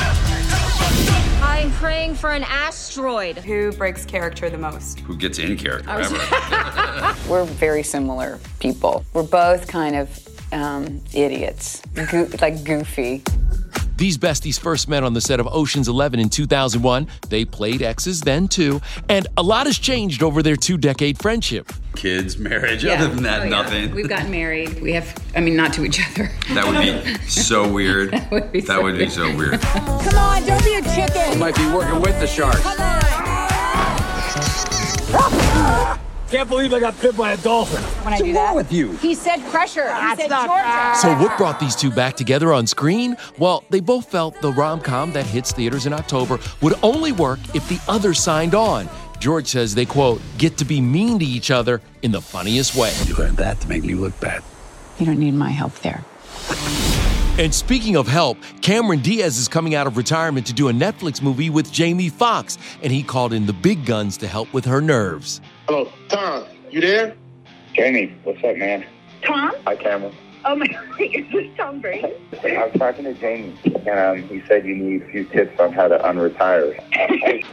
I'm 1.42 1.72
praying 1.74 2.16
for 2.16 2.32
an 2.32 2.44
asteroid. 2.44 3.38
Who 3.38 3.72
breaks 3.72 4.06
character 4.06 4.50
the 4.50 4.58
most? 4.58 5.00
Who 5.02 5.16
gets 5.16 5.40
in 5.40 5.58
character 5.58 5.90
ever? 5.90 7.16
We're 7.30 7.46
very 7.46 7.84
similar 7.84 8.40
people. 8.60 9.06
We're 9.14 9.24
both 9.24 9.68
kind 9.68 9.96
of 9.96 10.28
um, 10.52 11.02
idiots, 11.14 11.82
Goo- 12.10 12.30
like 12.42 12.64
goofy. 12.64 13.24
These 14.02 14.18
besties 14.18 14.60
first 14.60 14.90
met 14.90 15.04
on 15.04 15.14
the 15.14 15.22
set 15.22 15.40
of 15.40 15.46
Ocean's 15.46 15.88
11 15.88 16.20
in 16.20 16.28
2001. 16.28 17.06
They 17.30 17.46
played 17.46 17.84
exes 17.84 18.22
then 18.22 18.48
too, 18.48 18.82
and 19.08 19.28
a 19.38 19.44
lot 19.44 19.68
has 19.68 19.78
changed 19.78 20.24
over 20.24 20.42
their 20.42 20.56
two 20.56 20.80
decade 20.80 21.20
friendship. 21.20 21.72
Kids, 21.96 22.40
marriage. 22.40 22.84
Yeah. 22.84 22.94
Other 22.94 23.14
than 23.14 23.22
that, 23.22 23.42
Oh, 23.42 23.44
yeah. 23.44 23.50
nothing. 23.52 23.92
We've 23.94 24.10
gotten 24.10 24.32
married. 24.32 24.82
We 24.82 24.94
have, 24.94 25.16
I 25.36 25.40
mean, 25.40 25.56
not 25.56 25.72
to 25.74 25.86
each 25.86 26.00
other. 26.04 26.32
That 26.56 26.66
would 26.66 26.82
be 26.82 27.16
so 27.30 27.72
weird. 27.72 28.10
that 28.32 28.80
would 28.82 28.98
be 28.98 29.08
so 29.08 29.38
weird. 29.38 29.62
Come 29.62 30.18
on, 30.18 30.48
don't 30.48 30.64
be 30.66 30.74
a 30.74 30.82
chicken. 30.82 31.34
You 31.34 31.38
Might 31.38 31.56
be 31.56 31.72
working 31.72 32.02
with 32.02 32.20
the 32.20 32.26
shark. 32.26 32.58
Can't 36.32 36.48
believe 36.48 36.74
I 36.74 36.80
got 36.80 37.00
bit 37.02 37.18
by 37.18 37.34
a 37.34 37.38
dolphin. 37.38 37.84
When 38.06 38.14
I 38.14 38.18
do 38.18 38.32
that, 38.32 38.56
with 38.56 38.72
you? 38.72 38.94
He 38.94 39.16
said 39.16 39.42
pressure. 39.52 39.94
He 39.94 40.16
said 40.16 40.30
Georgia. 40.30 40.96
So, 40.96 41.14
what 41.16 41.38
brought 41.38 41.60
these 41.60 41.76
two 41.76 41.92
back 41.92 42.16
together 42.16 42.54
on 42.54 42.66
screen? 42.66 43.18
Well, 43.38 43.66
they 43.70 43.82
both 43.82 44.10
felt 44.10 44.40
the 44.42 44.54
rom 44.54 44.80
com 44.80 45.12
that 45.12 45.26
hits 45.26 45.52
theaters 45.52 45.88
in 45.88 45.92
October 45.92 46.40
would 46.62 46.76
only 46.84 47.12
work 47.12 47.40
if 47.54 47.68
the 47.68 47.82
other 47.92 48.14
signed 48.14 48.56
on. 48.56 48.88
George 49.20 49.48
says 49.48 49.76
they, 49.76 49.86
quote, 49.86 50.22
get 50.38 50.58
to 50.60 50.64
be 50.64 50.80
mean 50.80 51.20
to 51.20 51.26
each 51.26 51.52
other 51.52 51.82
in 52.02 52.14
the 52.14 52.22
funniest 52.22 52.76
way. 52.76 52.94
You 53.08 53.16
learned 53.16 53.36
that 53.36 53.60
to 53.60 53.68
make 53.68 53.84
me 53.84 53.94
look 53.94 54.18
bad. 54.22 54.42
You 55.00 55.08
don't 55.08 55.20
need 55.20 55.34
my 55.34 55.50
help 55.50 55.78
there. 55.80 56.06
And 57.38 57.54
speaking 57.54 57.96
of 57.96 58.08
help, 58.08 58.38
Cameron 58.62 59.00
Diaz 59.00 59.38
is 59.38 59.48
coming 59.48 59.74
out 59.74 59.88
of 59.88 59.96
retirement 59.98 60.46
to 60.48 60.54
do 60.54 60.68
a 60.68 60.72
Netflix 60.74 61.22
movie 61.22 61.50
with 61.50 61.72
Jamie 61.72 62.10
Foxx, 62.10 62.58
and 62.84 62.92
he 62.92 63.02
called 63.02 63.32
in 63.32 63.46
the 63.46 63.54
big 63.54 63.86
guns 63.86 64.18
to 64.18 64.28
help 64.28 64.54
with 64.54 64.66
her 64.66 64.82
nerves. 64.82 65.40
Hello, 65.68 65.92
Tom. 66.10 66.46
You 66.70 66.82
there? 66.82 67.16
Jamie, 67.74 68.14
what's 68.24 68.44
up, 68.44 68.58
man? 68.58 68.86
Tom? 69.24 69.54
Hi, 69.66 69.76
Cameron. 69.76 70.14
Oh 70.44 70.56
my 70.56 70.68
God, 71.02 71.16
is 71.16 71.32
this 71.32 71.48
Tom 71.58 71.80
Brady? 71.80 72.14
I 72.44 72.66
was 72.66 72.74
talking 72.78 73.06
to 73.06 73.14
Jamie, 73.14 73.58
and 73.88 73.90
um, 73.90 74.30
he 74.30 74.42
said 74.48 74.66
you 74.66 74.76
need 74.76 75.02
a 75.02 75.06
few 75.08 75.24
tips 75.26 75.60
on 75.60 75.74
how 75.74 75.88
to 75.88 75.98
unretire. 76.00 76.80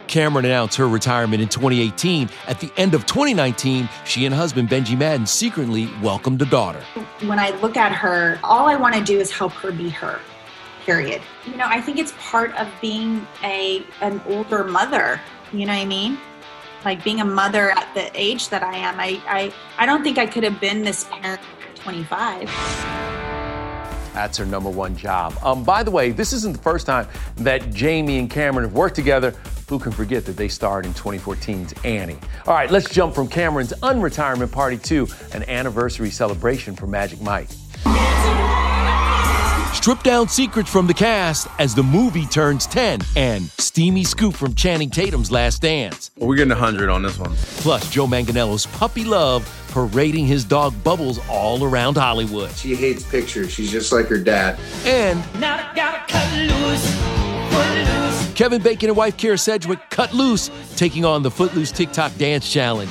Cameron 0.07 0.45
announced 0.45 0.76
her 0.76 0.88
retirement 0.88 1.43
in 1.43 1.49
2018. 1.49 2.28
At 2.47 2.61
the 2.61 2.71
end 2.76 2.95
of 2.95 3.07
2019, 3.07 3.88
she 4.05 4.26
and 4.26 4.35
husband 4.35 4.69
Benji 4.69 4.99
Madden 4.99 5.26
secretly 5.26 5.88
welcomed 6.02 6.43
a 6.43 6.47
daughter. 6.47 6.81
when 7.26 7.38
I 7.38 7.50
look 7.61 7.76
at 7.76 7.93
her, 7.93 8.38
all 8.45 8.67
I 8.67 8.76
want 8.76 8.95
to 8.95 9.02
do 9.02 9.19
is 9.19 9.31
help 9.31 9.52
her 9.55 9.73
be 9.73 9.88
her. 9.90 10.21
Period. 10.85 11.21
You 11.47 11.57
know, 11.57 11.67
I 11.67 11.81
think 11.81 11.99
it's 11.99 12.14
part 12.19 12.55
of 12.55 12.67
being 12.81 13.26
a 13.43 13.85
an 14.00 14.23
older 14.26 14.64
mother. 14.64 15.21
You 15.52 15.67
know 15.67 15.75
what 15.75 15.83
I 15.83 15.85
mean? 15.85 16.19
Like 16.85 17.05
being 17.05 17.21
a 17.21 17.26
mother 17.26 17.73
at 17.73 17.93
the 17.95 18.11
age 18.14 18.49
that 18.49 18.62
I 18.62 18.76
am. 18.76 18.99
I 18.99 19.21
I, 19.28 19.52
I 19.76 19.85
don't 19.85 20.02
think 20.02 20.17
I 20.17 20.26
could 20.26 20.45
have 20.45 20.61
been 20.61 20.85
this 20.85 21.05
parent 21.05 21.43
at 21.69 21.76
25. 21.76 22.98
That's 24.15 24.38
her 24.38 24.47
number 24.47 24.71
one 24.71 24.97
job. 24.97 25.37
Um, 25.43 25.65
by 25.65 25.83
the 25.83 25.91
way, 25.91 26.11
this 26.11 26.33
isn't 26.33 26.53
the 26.53 26.62
first 26.62 26.87
time 26.87 27.07
that 27.37 27.73
Jamie 27.73 28.19
and 28.19 28.31
Cameron 28.31 28.67
have 28.67 28.75
worked 28.75 28.97
together. 28.97 29.35
Who 29.69 29.79
can 29.79 29.93
forget 29.93 30.25
that 30.25 30.37
they 30.37 30.49
starred 30.49 30.87
in 30.87 30.95
2014's 30.95 31.75
Annie? 31.85 32.19
All 32.47 32.55
right, 32.55 32.71
let's 32.71 32.88
jump 32.88 33.15
from 33.15 33.29
Cameron's 33.29 33.73
unretirement 33.83 34.50
party 34.50 34.79
to 34.79 35.07
an 35.33 35.43
anniversary 35.49 36.11
celebration 36.11 36.75
for 36.75 36.87
Magic 36.87 37.21
Mike. 37.21 37.49
Strip 39.79 40.03
down 40.03 40.27
secrets 40.29 40.69
from 40.69 40.89
the 40.89 40.93
cast 40.93 41.47
as 41.61 41.73
the 41.73 41.85
movie 41.85 42.27
turns 42.27 42.67
10 42.67 43.01
and 43.15 43.45
steamy 43.59 44.03
scoop 44.03 44.35
from 44.35 44.53
Channing 44.55 44.91
Tatum's 44.91 45.31
Last 45.31 45.63
Dance. 45.63 46.11
We're 46.19 46.35
getting 46.35 46.51
100 46.51 46.91
on 46.91 47.03
this 47.03 47.17
one. 47.17 47.31
Plus, 47.37 47.89
Joe 47.89 48.09
Manganiello's 48.09 48.67
puppy 48.67 49.05
love 49.05 49.49
parading 49.69 50.27
his 50.27 50.45
dog 50.45 50.75
Bubbles 50.83 51.21
all 51.31 51.63
around 51.63 51.97
Hollywood. 51.97 52.51
She 52.57 52.75
hates 52.75 53.05
pictures. 53.05 53.53
She's 53.53 53.71
just 53.71 53.93
like 53.93 54.07
her 54.07 54.19
dad. 54.19 54.59
And 54.85 55.21
Now 55.41 55.55
I 55.57 55.73
gotta 55.77 56.13
cut 56.13 56.29
loose, 56.37 56.95
foot 57.53 58.27
loose. 58.27 58.35
Kevin 58.35 58.61
Bacon 58.61 58.89
and 58.91 58.97
wife 58.97 59.17
Kyra 59.17 59.39
Sedgwick 59.39 59.79
cut 59.91 60.13
loose, 60.13 60.51
taking 60.75 61.05
on 61.05 61.23
the 61.23 61.31
Footloose 61.31 61.71
TikTok 61.71 62.15
Dance 62.19 62.53
Challenge. 62.53 62.91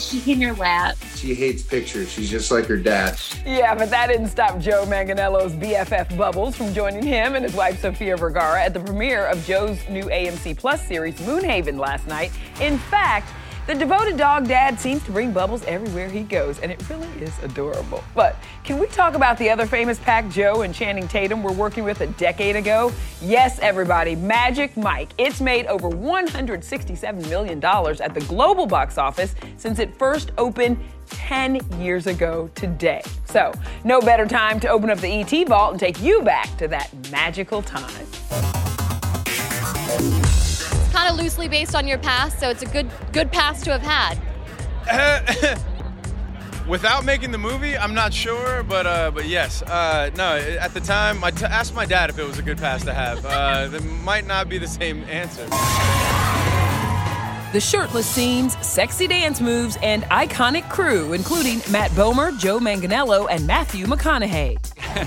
She 0.00 0.32
in 0.32 0.40
your 0.40 0.54
lap. 0.54 0.96
She 1.14 1.34
hates 1.34 1.62
pictures. 1.62 2.10
She's 2.10 2.30
just 2.30 2.50
like 2.50 2.66
her 2.66 2.76
dad. 2.76 3.18
Yeah, 3.44 3.74
but 3.74 3.90
that 3.90 4.08
didn't 4.08 4.28
stop 4.28 4.58
Joe 4.58 4.84
Manganiello's 4.86 5.52
BFF 5.52 6.16
Bubbles 6.16 6.56
from 6.56 6.72
joining 6.72 7.04
him 7.04 7.34
and 7.34 7.44
his 7.44 7.54
wife 7.54 7.80
Sofia 7.80 8.16
Vergara 8.16 8.62
at 8.62 8.74
the 8.74 8.80
premiere 8.80 9.26
of 9.26 9.44
Joe's 9.44 9.78
new 9.88 10.04
AMC 10.04 10.56
Plus 10.56 10.86
series 10.86 11.14
Moonhaven 11.20 11.78
last 11.78 12.06
night. 12.06 12.32
In 12.60 12.78
fact, 12.78 13.30
the 13.70 13.78
devoted 13.78 14.16
dog 14.16 14.48
dad 14.48 14.80
seems 14.80 15.00
to 15.04 15.12
bring 15.12 15.30
Bubbles 15.30 15.62
everywhere 15.64 16.08
he 16.08 16.24
goes, 16.24 16.58
and 16.58 16.72
it 16.72 16.90
really 16.90 17.06
is 17.20 17.38
adorable. 17.44 18.02
But 18.16 18.34
can 18.64 18.80
we 18.80 18.88
talk 18.88 19.14
about 19.14 19.38
the 19.38 19.48
other 19.48 19.64
famous 19.64 19.96
pack 20.00 20.28
Joe 20.28 20.62
and 20.62 20.74
Channing 20.74 21.06
Tatum 21.06 21.40
were 21.40 21.52
working 21.52 21.84
with 21.84 22.00
a 22.00 22.08
decade 22.08 22.56
ago? 22.56 22.92
Yes, 23.22 23.60
everybody, 23.60 24.16
Magic 24.16 24.76
Mike. 24.76 25.10
It's 25.18 25.40
made 25.40 25.66
over 25.66 25.88
$167 25.88 27.28
million 27.28 27.64
at 27.64 28.12
the 28.12 28.24
global 28.26 28.66
box 28.66 28.98
office 28.98 29.36
since 29.56 29.78
it 29.78 29.96
first 29.96 30.32
opened 30.36 30.76
10 31.10 31.60
years 31.78 32.08
ago 32.08 32.50
today. 32.56 33.02
So, 33.26 33.52
no 33.84 34.00
better 34.00 34.26
time 34.26 34.58
to 34.60 34.68
open 34.68 34.90
up 34.90 34.98
the 34.98 35.20
ET 35.20 35.46
vault 35.46 35.70
and 35.70 35.78
take 35.78 36.02
you 36.02 36.22
back 36.22 36.56
to 36.58 36.66
that 36.66 36.90
magical 37.12 37.62
time. 37.62 38.06
Kind 41.00 41.14
of 41.14 41.18
loosely 41.18 41.48
based 41.48 41.74
on 41.74 41.88
your 41.88 41.96
past, 41.96 42.38
so 42.38 42.50
it's 42.50 42.60
a 42.60 42.66
good 42.66 42.90
good 43.10 43.32
past 43.32 43.64
to 43.64 43.78
have 43.78 43.80
had. 44.84 45.58
Without 46.68 47.06
making 47.06 47.30
the 47.30 47.38
movie, 47.38 47.74
I'm 47.74 47.94
not 47.94 48.12
sure, 48.12 48.62
but 48.64 48.86
uh, 48.86 49.10
but 49.10 49.24
yes, 49.26 49.62
uh, 49.62 50.10
no. 50.14 50.36
At 50.36 50.74
the 50.74 50.80
time, 50.80 51.24
I 51.24 51.30
t- 51.30 51.46
asked 51.46 51.74
my 51.74 51.86
dad 51.86 52.10
if 52.10 52.18
it 52.18 52.24
was 52.24 52.38
a 52.38 52.42
good 52.42 52.58
pass 52.58 52.84
to 52.84 52.92
have. 52.92 53.24
Uh, 53.24 53.68
that 53.68 53.82
might 53.82 54.26
not 54.26 54.50
be 54.50 54.58
the 54.58 54.68
same 54.68 55.02
answer. 55.04 55.46
The 57.52 57.60
shirtless 57.60 58.06
scenes, 58.06 58.56
sexy 58.64 59.08
dance 59.08 59.40
moves, 59.40 59.76
and 59.82 60.04
iconic 60.04 60.68
crew, 60.70 61.14
including 61.14 61.60
Matt 61.68 61.90
Bomer, 61.90 62.38
Joe 62.38 62.60
Manganiello, 62.60 63.26
and 63.28 63.44
Matthew 63.44 63.86
McConaughey. 63.86 64.56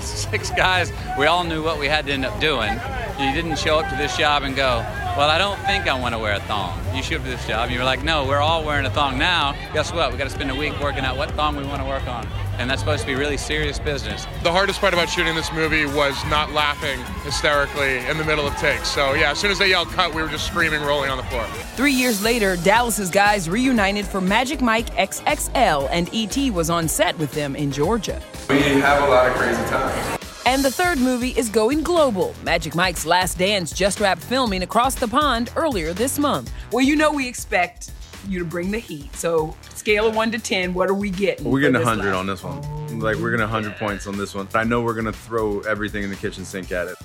Six 0.02 0.50
guys, 0.50 0.92
we 1.18 1.24
all 1.24 1.42
knew 1.42 1.62
what 1.62 1.78
we 1.78 1.86
had 1.86 2.04
to 2.04 2.12
end 2.12 2.26
up 2.26 2.38
doing. 2.40 2.72
You 3.18 3.32
didn't 3.32 3.56
show 3.56 3.78
up 3.78 3.88
to 3.88 3.96
this 3.96 4.14
job 4.18 4.42
and 4.42 4.54
go, 4.54 4.84
well, 5.16 5.30
I 5.30 5.38
don't 5.38 5.58
think 5.60 5.88
I 5.88 5.98
want 5.98 6.14
to 6.14 6.18
wear 6.18 6.34
a 6.34 6.40
thong. 6.40 6.78
You 6.94 7.02
show 7.02 7.16
up 7.16 7.22
to 7.22 7.30
this 7.30 7.46
job, 7.46 7.68
and 7.68 7.74
you're 7.74 7.82
like, 7.82 8.04
no, 8.04 8.26
we're 8.26 8.42
all 8.42 8.62
wearing 8.62 8.84
a 8.84 8.90
thong 8.90 9.16
now. 9.16 9.54
Guess 9.72 9.94
what? 9.94 10.12
We 10.12 10.18
got 10.18 10.24
to 10.24 10.30
spend 10.30 10.50
a 10.50 10.54
week 10.54 10.78
working 10.82 11.06
out 11.06 11.16
what 11.16 11.30
thong 11.30 11.56
we 11.56 11.64
want 11.64 11.80
to 11.80 11.88
work 11.88 12.06
on. 12.06 12.28
And 12.58 12.70
that's 12.70 12.80
supposed 12.80 13.02
to 13.02 13.06
be 13.06 13.14
really 13.14 13.36
serious 13.36 13.78
business. 13.78 14.26
The 14.42 14.52
hardest 14.52 14.80
part 14.80 14.94
about 14.94 15.08
shooting 15.08 15.34
this 15.34 15.52
movie 15.52 15.86
was 15.86 16.14
not 16.26 16.52
laughing 16.52 16.98
hysterically 17.22 17.98
in 18.06 18.16
the 18.16 18.24
middle 18.24 18.46
of 18.46 18.54
takes. 18.56 18.88
So, 18.88 19.14
yeah, 19.14 19.32
as 19.32 19.38
soon 19.38 19.50
as 19.50 19.58
they 19.58 19.70
yelled 19.70 19.88
cut, 19.88 20.14
we 20.14 20.22
were 20.22 20.28
just 20.28 20.46
screaming, 20.46 20.82
rolling 20.82 21.10
on 21.10 21.16
the 21.16 21.24
floor. 21.24 21.44
Three 21.76 21.92
years 21.92 22.22
later, 22.22 22.56
Dallas's 22.56 23.10
guys 23.10 23.48
reunited 23.48 24.06
for 24.06 24.20
Magic 24.20 24.60
Mike 24.60 24.86
XXL, 24.96 25.88
and 25.90 26.12
E.T. 26.12 26.50
was 26.52 26.70
on 26.70 26.88
set 26.88 27.18
with 27.18 27.32
them 27.32 27.56
in 27.56 27.72
Georgia. 27.72 28.22
We 28.48 28.60
have 28.60 29.02
a 29.02 29.08
lot 29.08 29.28
of 29.28 29.34
crazy 29.34 29.62
times. 29.64 30.18
And 30.46 30.62
the 30.62 30.70
third 30.70 30.98
movie 30.98 31.30
is 31.30 31.48
going 31.48 31.82
global. 31.82 32.34
Magic 32.44 32.74
Mike's 32.74 33.06
Last 33.06 33.38
Dance 33.38 33.72
just 33.72 33.98
wrapped 33.98 34.22
filming 34.22 34.62
across 34.62 34.94
the 34.94 35.08
pond 35.08 35.50
earlier 35.56 35.92
this 35.94 36.18
month. 36.18 36.52
Well, 36.70 36.84
you 36.84 36.96
know 36.96 37.10
we 37.10 37.26
expect 37.26 37.90
you 38.28 38.38
to 38.38 38.44
bring 38.44 38.70
the 38.70 38.78
heat. 38.78 39.14
So, 39.16 39.56
scale 39.84 40.06
of 40.06 40.16
1 40.16 40.32
to 40.32 40.38
10, 40.38 40.72
what 40.72 40.88
are 40.88 40.94
we 40.94 41.10
getting? 41.10 41.44
We're 41.44 41.60
getting 41.60 41.74
for 41.74 41.84
100 41.84 42.14
on 42.14 42.26
this 42.26 42.42
one. 42.42 42.58
Like, 43.00 43.16
we're 43.16 43.32
getting 43.32 43.42
100 43.42 43.76
points 43.76 44.06
on 44.06 44.16
this 44.16 44.34
one. 44.34 44.48
I 44.54 44.64
know 44.64 44.80
we're 44.80 44.94
going 44.94 45.04
to 45.04 45.12
throw 45.12 45.60
everything 45.60 46.02
in 46.02 46.08
the 46.08 46.16
kitchen 46.16 46.46
sink 46.46 46.72
at 46.72 46.88
it. 46.88 46.96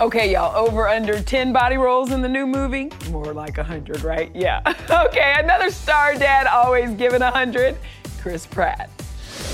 Okay, 0.00 0.30
y'all, 0.32 0.54
over 0.54 0.86
under 0.86 1.20
10 1.20 1.52
body 1.52 1.76
rolls 1.76 2.12
in 2.12 2.22
the 2.22 2.28
new 2.28 2.46
movie? 2.46 2.92
More 3.10 3.32
like 3.32 3.56
100, 3.56 4.04
right? 4.04 4.30
Yeah. 4.32 4.60
okay, 5.06 5.34
another 5.38 5.72
star 5.72 6.14
dad 6.14 6.46
always 6.46 6.92
giving 6.92 7.20
100, 7.20 7.76
Chris 8.20 8.46
Pratt. 8.46 8.88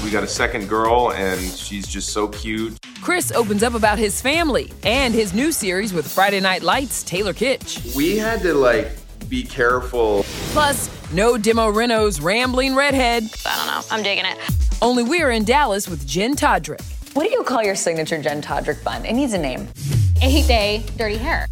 We 0.05 0.11
got 0.11 0.25
a 0.25 0.29
second 0.29 0.69
girl, 0.69 1.13
and 1.13 1.41
she's 1.41 1.89
just 1.89 2.11
so 2.11 2.29
cute. 2.29 2.77
Chris 3.01 3.33
opens 3.33 3.63
up 3.63 3.73
about 3.73 3.97
his 3.97 4.21
family 4.21 4.71
and 4.83 5.15
his 5.15 5.33
new 5.33 5.51
series 5.51 5.95
with 5.95 6.07
Friday 6.07 6.41
Night 6.41 6.63
Lights, 6.63 7.03
Taylor 7.03 7.33
Kitsch. 7.33 7.97
We 7.97 8.19
had 8.19 8.43
to 8.43 8.53
like 8.53 8.91
be 9.31 9.43
careful. 9.45 10.25
Plus, 10.53 10.91
no 11.13 11.37
Demo 11.37 11.69
Reno's 11.71 12.21
rambling 12.21 12.75
redhead. 12.75 13.25
I 13.47 13.57
don't 13.57 13.67
know. 13.67 13.81
I'm 13.91 14.03
digging 14.03 14.25
it. 14.25 14.39
Only 14.81 15.03
we're 15.03 15.31
in 15.31 15.45
Dallas 15.45 15.89
with 15.89 16.07
Jenn 16.07 16.35
Todrick. 16.35 16.83
What 17.15 17.25
do 17.25 17.31
you 17.31 17.43
call 17.45 17.63
your 17.63 17.75
signature 17.75 18.21
Jenn 18.21 18.43
Todrick 18.43 18.83
bun? 18.83 19.05
It 19.05 19.13
needs 19.13 19.33
a 19.33 19.39
name. 19.39 19.69
Eight 20.23 20.47
day 20.47 20.85
dirty 20.97 21.19
hair. 21.19 21.47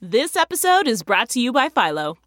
This 0.00 0.36
episode 0.36 0.86
is 0.86 1.02
brought 1.02 1.28
to 1.30 1.40
you 1.40 1.52
by 1.52 1.68
Philo. 1.68 2.18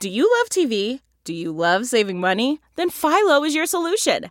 Do 0.00 0.08
you 0.08 0.28
love 0.38 0.48
TV? 0.50 1.00
Do 1.24 1.32
you 1.32 1.52
love 1.52 1.86
saving 1.86 2.18
money? 2.20 2.60
Then 2.74 2.90
Philo 2.90 3.44
is 3.44 3.54
your 3.54 3.66
solution. 3.66 4.30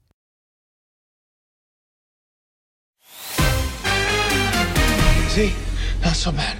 See? 5.31 5.53
Not 6.03 6.17
so 6.17 6.33
bad. 6.33 6.57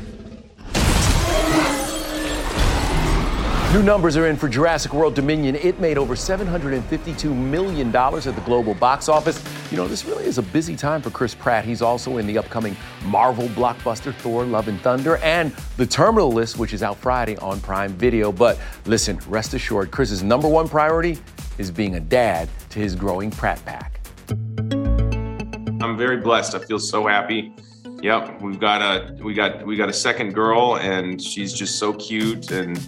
New 3.73 3.83
numbers 3.83 4.15
are 4.15 4.27
in 4.27 4.37
for 4.37 4.47
Jurassic 4.47 4.93
World 4.93 5.13
Dominion. 5.13 5.57
It 5.57 5.81
made 5.81 5.97
over 5.97 6.15
$752 6.15 7.35
million 7.35 7.93
at 7.93 8.23
the 8.23 8.41
global 8.45 8.73
box 8.73 9.09
office. 9.09 9.43
You 9.71 9.75
know, 9.75 9.89
this 9.89 10.05
really 10.05 10.23
is 10.23 10.37
a 10.37 10.41
busy 10.41 10.77
time 10.77 11.01
for 11.01 11.09
Chris 11.09 11.35
Pratt. 11.35 11.65
He's 11.65 11.81
also 11.81 12.15
in 12.15 12.25
the 12.25 12.37
upcoming 12.37 12.77
Marvel 13.03 13.49
blockbuster 13.49 14.15
Thor 14.15 14.45
Love 14.45 14.69
and 14.69 14.79
Thunder 14.79 15.17
and 15.17 15.51
The 15.75 15.85
Terminal 15.85 16.31
List, 16.31 16.57
which 16.57 16.71
is 16.71 16.81
out 16.81 16.95
Friday 16.95 17.35
on 17.39 17.59
Prime 17.59 17.91
Video. 17.95 18.31
But 18.31 18.57
listen, 18.85 19.19
rest 19.27 19.53
assured, 19.53 19.91
Chris's 19.91 20.23
number 20.23 20.47
one 20.47 20.69
priority 20.69 21.17
is 21.57 21.71
being 21.71 21.95
a 21.95 21.99
dad 21.99 22.47
to 22.69 22.79
his 22.79 22.95
growing 22.95 23.31
Pratt 23.31 23.61
pack. 23.65 23.99
I'm 24.29 25.97
very 25.97 26.17
blessed. 26.21 26.55
I 26.55 26.59
feel 26.59 26.79
so 26.79 27.05
happy. 27.05 27.53
Yep, 28.01 28.41
we've 28.41 28.59
got 28.59 28.81
a 28.81 29.13
we 29.23 29.33
got 29.33 29.65
we 29.65 29.75
got 29.75 29.89
a 29.89 29.93
second 29.93 30.33
girl, 30.33 30.77
and 30.77 31.21
she's 31.21 31.53
just 31.53 31.77
so 31.77 31.93
cute. 31.93 32.49
And 32.49 32.79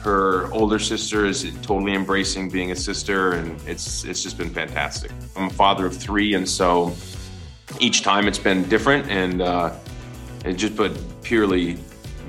her 0.00 0.50
older 0.52 0.78
sister 0.78 1.26
is 1.26 1.44
totally 1.62 1.94
embracing 1.94 2.48
being 2.48 2.70
a 2.70 2.76
sister, 2.76 3.32
and 3.32 3.60
it's 3.68 4.04
it's 4.04 4.22
just 4.22 4.38
been 4.38 4.50
fantastic. 4.50 5.10
I'm 5.36 5.48
a 5.48 5.50
father 5.50 5.84
of 5.84 5.94
three, 5.94 6.34
and 6.34 6.48
so 6.48 6.94
each 7.78 8.02
time 8.02 8.26
it's 8.26 8.38
been 8.38 8.66
different, 8.68 9.10
and 9.10 9.42
uh, 9.42 9.74
it 10.46 10.54
just 10.54 10.76
but 10.76 10.96
purely 11.22 11.76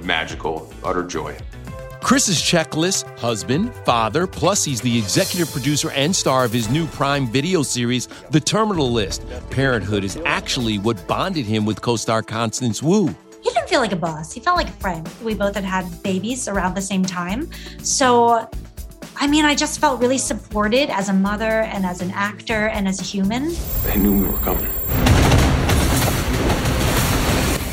magical, 0.03 0.73
utter 0.83 1.03
joy. 1.03 1.37
Chris's 2.01 2.37
checklist 2.37 3.05
husband, 3.19 3.73
father, 3.85 4.25
plus 4.25 4.63
he's 4.63 4.81
the 4.81 4.97
executive 4.97 5.51
producer 5.51 5.91
and 5.91 6.15
star 6.15 6.45
of 6.45 6.51
his 6.51 6.69
new 6.69 6.87
Prime 6.87 7.27
video 7.27 7.61
series, 7.61 8.07
The 8.31 8.39
Terminal 8.39 8.91
List. 8.91 9.25
Parenthood 9.49 10.03
is 10.03 10.17
actually 10.25 10.79
what 10.79 11.05
bonded 11.07 11.45
him 11.45 11.65
with 11.65 11.81
co 11.81 11.95
star 11.95 12.23
Constance 12.23 12.81
Wu. 12.81 13.07
He 13.41 13.49
didn't 13.51 13.69
feel 13.69 13.79
like 13.79 13.91
a 13.91 13.97
boss. 13.97 14.31
He 14.33 14.39
felt 14.39 14.57
like 14.57 14.69
a 14.69 14.73
friend. 14.73 15.07
We 15.23 15.33
both 15.33 15.55
had 15.55 15.63
had 15.63 16.03
babies 16.03 16.47
around 16.47 16.75
the 16.75 16.81
same 16.81 17.03
time. 17.03 17.49
So, 17.83 18.49
I 19.15 19.27
mean, 19.27 19.45
I 19.45 19.55
just 19.55 19.79
felt 19.79 19.99
really 20.01 20.17
supported 20.17 20.89
as 20.89 21.09
a 21.09 21.13
mother 21.13 21.61
and 21.61 21.85
as 21.85 22.01
an 22.01 22.11
actor 22.11 22.67
and 22.67 22.87
as 22.87 22.99
a 22.99 23.03
human. 23.03 23.53
They 23.83 23.97
knew 23.97 24.17
we 24.17 24.25
were 24.25 24.37
coming. 24.39 24.67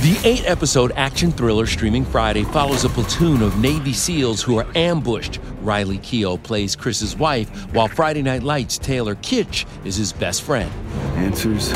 The 0.07 0.21
eight 0.23 0.49
episode 0.49 0.92
action 0.95 1.33
thriller 1.33 1.66
streaming 1.66 2.05
Friday 2.05 2.45
follows 2.45 2.85
a 2.85 2.88
platoon 2.88 3.42
of 3.42 3.59
Navy 3.59 3.92
SEALs 3.92 4.40
who 4.40 4.57
are 4.57 4.66
ambushed. 4.77 5.40
Riley 5.62 5.99
Keough 5.99 6.40
plays 6.45 6.77
Chris's 6.77 7.16
wife, 7.16 7.49
while 7.75 7.88
Friday 7.88 8.23
Night 8.23 8.45
Lights' 8.45 8.79
Taylor 8.79 9.16
Kitsch 9.16 9.66
is 9.85 9.97
his 9.97 10.12
best 10.12 10.42
friend. 10.42 10.71
Answers 11.16 11.73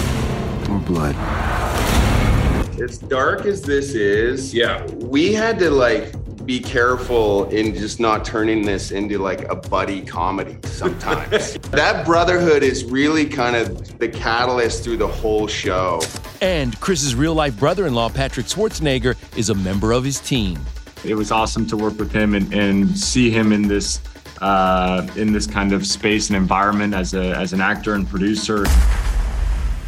or 0.69 0.79
blood? 0.79 1.17
As 2.81 2.99
dark 2.99 3.47
as 3.47 3.63
this 3.63 3.95
is, 3.95 4.55
yeah, 4.55 4.87
we 4.93 5.33
had 5.33 5.59
to 5.59 5.69
like 5.69 6.15
be 6.51 6.59
careful 6.59 7.49
in 7.51 7.73
just 7.73 8.01
not 8.01 8.25
turning 8.25 8.63
this 8.63 8.91
into 8.91 9.19
like 9.19 9.43
a 9.53 9.55
buddy 9.55 10.03
comedy 10.03 10.59
sometimes. 10.65 11.55
that 11.71 12.05
brotherhood 12.05 12.65
is 12.65 12.83
really 12.83 13.25
kind 13.25 13.55
of 13.55 14.01
the 14.01 14.09
catalyst 14.09 14.83
through 14.83 14.97
the 14.97 15.07
whole 15.07 15.47
show. 15.47 16.03
And 16.41 16.79
Chris's 16.81 17.15
real 17.15 17.35
life 17.35 17.57
brother 17.57 17.87
in 17.87 17.95
law, 17.95 18.09
Patrick 18.09 18.47
Schwarzenegger, 18.47 19.17
is 19.39 19.51
a 19.51 19.55
member 19.55 19.93
of 19.93 20.03
his 20.03 20.19
team. 20.19 20.59
It 21.05 21.15
was 21.15 21.31
awesome 21.31 21.69
to 21.69 21.77
work 21.77 21.97
with 21.97 22.11
him 22.11 22.35
and, 22.35 22.53
and 22.53 22.99
see 22.99 23.31
him 23.31 23.53
in 23.53 23.69
this 23.69 24.01
uh, 24.41 25.07
in 25.15 25.33
this 25.33 25.47
kind 25.47 25.73
of 25.73 25.87
space 25.87 26.31
and 26.31 26.37
environment 26.37 26.95
as 26.95 27.15
a 27.15 27.33
as 27.37 27.53
an 27.53 27.61
actor 27.61 27.95
and 27.95 28.09
producer. 28.09 28.67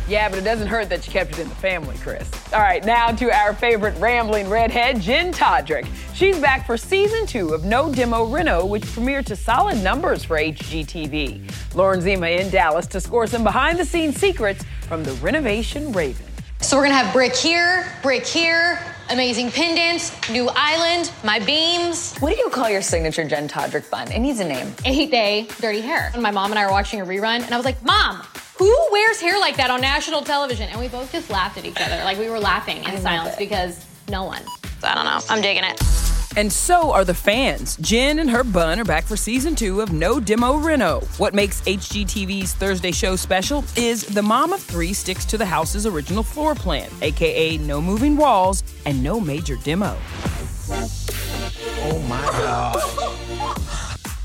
Yeah, 0.08 0.28
but 0.28 0.38
it 0.38 0.42
doesn't 0.44 0.66
hurt 0.66 0.88
that 0.88 1.06
you 1.06 1.12
kept 1.12 1.32
it 1.32 1.38
in 1.38 1.48
the 1.48 1.54
family, 1.54 1.96
Chris. 1.98 2.28
All 2.52 2.60
right, 2.60 2.84
now 2.84 3.12
to 3.12 3.30
our 3.30 3.54
favorite 3.54 3.96
rambling 3.98 4.48
redhead, 4.48 5.00
Jenn 5.00 5.32
Todrick. 5.32 5.86
She's 6.12 6.38
back 6.38 6.66
for 6.66 6.76
season 6.76 7.26
two 7.26 7.54
of 7.54 7.64
No 7.64 7.92
Demo 7.92 8.26
Reno, 8.26 8.66
which 8.66 8.82
premiered 8.82 9.26
to 9.26 9.36
solid 9.36 9.82
numbers 9.82 10.24
for 10.24 10.36
HGTV. 10.36 11.74
Lauren 11.74 12.00
Zima 12.00 12.26
in 12.26 12.50
Dallas 12.50 12.86
to 12.88 13.00
score 13.00 13.26
some 13.26 13.44
behind 13.44 13.78
the 13.78 13.84
scenes 13.84 14.18
secrets 14.18 14.64
from 14.88 15.04
the 15.04 15.12
Renovation 15.14 15.92
Raven. 15.92 16.26
So 16.60 16.76
we're 16.76 16.84
gonna 16.84 16.94
have 16.94 17.12
brick 17.12 17.34
here, 17.34 17.86
brick 18.02 18.24
here, 18.24 18.78
amazing 19.10 19.50
pendants, 19.50 20.30
new 20.30 20.48
island, 20.54 21.10
my 21.24 21.38
beams. 21.40 22.16
What 22.18 22.32
do 22.32 22.38
you 22.38 22.50
call 22.50 22.68
your 22.70 22.82
signature 22.82 23.24
Jenn 23.24 23.48
Todrick 23.48 23.90
bun? 23.90 24.10
It 24.12 24.20
needs 24.20 24.40
a 24.40 24.44
name. 24.44 24.72
Eight 24.84 25.10
day 25.10 25.48
dirty 25.60 25.80
hair. 25.80 26.10
And 26.12 26.22
my 26.22 26.30
mom 26.30 26.50
and 26.50 26.58
I 26.58 26.66
were 26.66 26.72
watching 26.72 27.00
a 27.00 27.04
rerun, 27.04 27.42
and 27.44 27.52
I 27.52 27.56
was 27.56 27.64
like, 27.64 27.82
Mom, 27.84 28.22
who 28.62 28.88
wears 28.92 29.20
hair 29.20 29.38
like 29.38 29.56
that 29.56 29.70
on 29.70 29.80
national 29.80 30.22
television? 30.22 30.68
And 30.68 30.80
we 30.80 30.88
both 30.88 31.12
just 31.12 31.30
laughed 31.30 31.58
at 31.58 31.64
each 31.64 31.80
other. 31.80 32.02
Like 32.04 32.18
we 32.18 32.28
were 32.28 32.40
laughing 32.40 32.84
in 32.84 33.00
silence 33.00 33.36
because 33.36 33.84
no 34.08 34.24
one. 34.24 34.42
So 34.80 34.88
I 34.88 34.94
don't 34.94 35.04
know. 35.04 35.20
I'm 35.28 35.42
digging 35.42 35.64
it. 35.64 35.80
And 36.34 36.50
so 36.50 36.92
are 36.92 37.04
the 37.04 37.14
fans. 37.14 37.76
Jenn 37.76 38.18
and 38.18 38.30
her 38.30 38.42
bun 38.42 38.80
are 38.80 38.84
back 38.84 39.04
for 39.04 39.16
season 39.16 39.54
two 39.54 39.82
of 39.82 39.92
No 39.92 40.18
Demo 40.18 40.56
Reno. 40.56 41.00
What 41.18 41.34
makes 41.34 41.60
HGTV's 41.62 42.54
Thursday 42.54 42.90
show 42.90 43.16
special 43.16 43.64
is 43.76 44.06
the 44.06 44.22
mom 44.22 44.54
of 44.54 44.60
three 44.60 44.94
sticks 44.94 45.26
to 45.26 45.36
the 45.36 45.44
house's 45.44 45.84
original 45.84 46.22
floor 46.22 46.54
plan, 46.54 46.88
aka 47.02 47.58
no 47.58 47.82
moving 47.82 48.16
walls 48.16 48.64
and 48.86 49.02
no 49.02 49.20
major 49.20 49.56
demo. 49.56 49.96
Oh 51.84 52.02
my 52.08 52.22
God. 52.22 52.76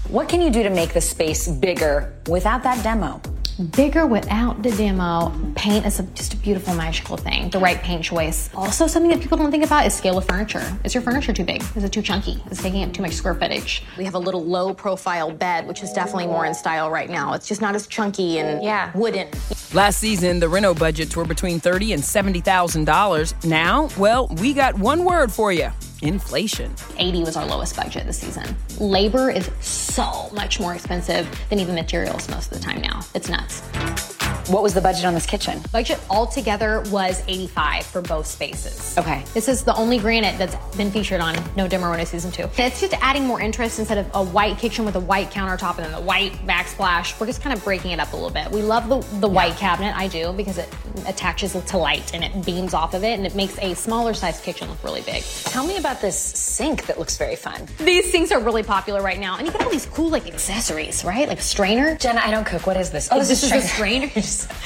What 0.09 0.29
can 0.29 0.41
you 0.41 0.49
do 0.49 0.63
to 0.63 0.69
make 0.69 0.93
the 0.93 1.01
space 1.01 1.49
bigger 1.49 2.13
without 2.29 2.63
that 2.63 2.81
demo? 2.81 3.21
Bigger 3.57 4.05
without 4.05 4.61
the 4.61 4.69
demo. 4.69 5.33
Paint 5.55 5.87
is 5.87 5.99
a, 5.99 6.03
just 6.03 6.35
a 6.35 6.37
beautiful, 6.37 6.75
magical 6.75 7.17
thing. 7.17 7.49
The 7.49 7.57
right 7.57 7.81
paint 7.81 8.03
choice. 8.03 8.51
Also, 8.53 8.85
something 8.85 9.09
that 9.09 9.19
people 9.19 9.35
don't 9.35 9.49
think 9.49 9.65
about 9.65 9.87
is 9.87 9.95
scale 9.95 10.19
of 10.19 10.25
furniture. 10.25 10.77
Is 10.83 10.93
your 10.93 11.01
furniture 11.01 11.33
too 11.33 11.43
big? 11.43 11.63
Is 11.75 11.83
it 11.83 11.91
too 11.91 12.03
chunky? 12.03 12.43
Is 12.51 12.59
it 12.59 12.61
taking 12.61 12.83
up 12.83 12.93
too 12.93 13.01
much 13.01 13.13
square 13.13 13.33
footage? 13.33 13.81
We 13.97 14.05
have 14.05 14.13
a 14.13 14.19
little 14.19 14.45
low 14.45 14.75
profile 14.75 15.31
bed, 15.31 15.67
which 15.67 15.81
is 15.81 15.91
definitely 15.91 16.27
more 16.27 16.45
in 16.45 16.53
style 16.53 16.91
right 16.91 17.09
now. 17.09 17.33
It's 17.33 17.47
just 17.47 17.59
not 17.59 17.73
as 17.73 17.87
chunky 17.87 18.37
and 18.37 18.63
yeah. 18.63 18.91
wooden. 18.93 19.27
Last 19.73 19.97
season, 19.97 20.39
the 20.39 20.47
Reno 20.47 20.75
budgets 20.75 21.15
were 21.15 21.25
between 21.25 21.59
thirty 21.59 21.93
and 21.93 22.05
seventy 22.05 22.41
thousand 22.41 22.85
dollars. 22.85 23.33
Now, 23.43 23.89
well, 23.97 24.27
we 24.39 24.53
got 24.53 24.77
one 24.77 25.03
word 25.03 25.31
for 25.31 25.51
you: 25.51 25.71
inflation. 26.01 26.73
80 26.97 27.23
was 27.23 27.35
our 27.37 27.45
lowest 27.45 27.75
budget 27.75 28.05
this 28.05 28.19
season. 28.19 28.55
Labor 28.79 29.29
is 29.29 29.49
so 29.59 30.29
much 30.33 30.59
more 30.59 30.73
expensive 30.73 31.27
than 31.49 31.59
even 31.59 31.75
materials 31.75 32.29
most 32.29 32.51
of 32.51 32.57
the 32.57 32.63
time 32.63 32.81
now. 32.81 33.01
It's 33.13 33.29
nuts. 33.29 34.16
What 34.47 34.63
was 34.63 34.73
the 34.73 34.79
budget 34.79 35.03
on 35.03 35.13
this 35.13 35.25
kitchen? 35.25 35.61
Budget 35.73 35.99
altogether 36.09 36.81
was 36.89 37.21
85 37.27 37.85
for 37.85 38.01
both 38.01 38.25
spaces. 38.25 38.97
Okay. 38.97 39.21
This 39.33 39.49
is 39.49 39.65
the 39.65 39.75
only 39.75 39.97
granite 39.97 40.37
that's 40.37 40.55
been 40.77 40.89
featured 40.89 41.19
on 41.19 41.35
No 41.57 41.67
Demo 41.67 41.91
Reno 41.91 42.05
season 42.05 42.31
two. 42.31 42.49
It's 42.57 42.79
just 42.79 42.93
adding 43.01 43.25
more 43.25 43.41
interest 43.41 43.77
instead 43.77 43.97
of 43.97 44.09
a 44.13 44.23
white 44.23 44.57
kitchen 44.57 44.85
with 44.85 44.95
a 44.95 45.01
white 45.01 45.31
countertop 45.31 45.75
and 45.75 45.85
then 45.85 45.91
the 45.91 45.99
white 45.99 46.31
backsplash. 46.47 47.19
We're 47.19 47.25
just 47.25 47.41
kind 47.41 47.57
of 47.57 47.61
breaking 47.65 47.91
it 47.91 47.99
up 47.99 48.13
a 48.13 48.15
little 48.15 48.29
bit. 48.29 48.49
We 48.49 48.61
love 48.61 48.87
the, 48.87 49.19
the 49.19 49.27
white 49.27 49.57
cabinet, 49.57 49.93
I 49.97 50.07
do, 50.07 50.31
because 50.31 50.57
it 50.57 50.73
attaches 51.05 51.51
to 51.51 51.77
light 51.77 52.13
and 52.13 52.23
it 52.23 52.45
beams 52.45 52.73
off 52.73 52.93
of 52.93 53.03
it 53.03 53.17
and 53.17 53.25
it 53.27 53.35
makes 53.35 53.57
a 53.59 53.73
smaller 53.75 54.13
sized 54.13 54.43
kitchen 54.43 54.69
look 54.69 54.81
really 54.81 55.01
big. 55.01 55.23
Tell 55.43 55.67
me 55.67 55.75
about 55.75 55.99
this 55.99 56.17
sink 56.17 56.85
that 56.85 56.97
looks 56.97 57.17
very 57.17 57.35
fun. 57.35 57.67
These 57.79 58.11
sinks 58.11 58.31
are 58.31 58.39
really 58.39 58.63
popular 58.63 59.01
right 59.01 59.19
now. 59.19 59.37
And 59.37 59.45
you 59.45 59.51
get 59.51 59.61
all 59.61 59.69
these 59.69 59.87
cool 59.87 60.09
like 60.09 60.25
accessories, 60.25 61.03
right? 61.03 61.27
Like 61.27 61.39
a 61.39 61.41
strainer. 61.41 61.97
Jenna, 61.97 62.21
I 62.23 62.31
don't 62.31 62.45
cook. 62.45 62.65
What 62.65 62.77
is 62.77 62.91
this? 62.91 63.09
Oh, 63.11 63.19
this, 63.19 63.43
is 63.43 63.51
a 63.51 63.61
strainer. 63.61 64.07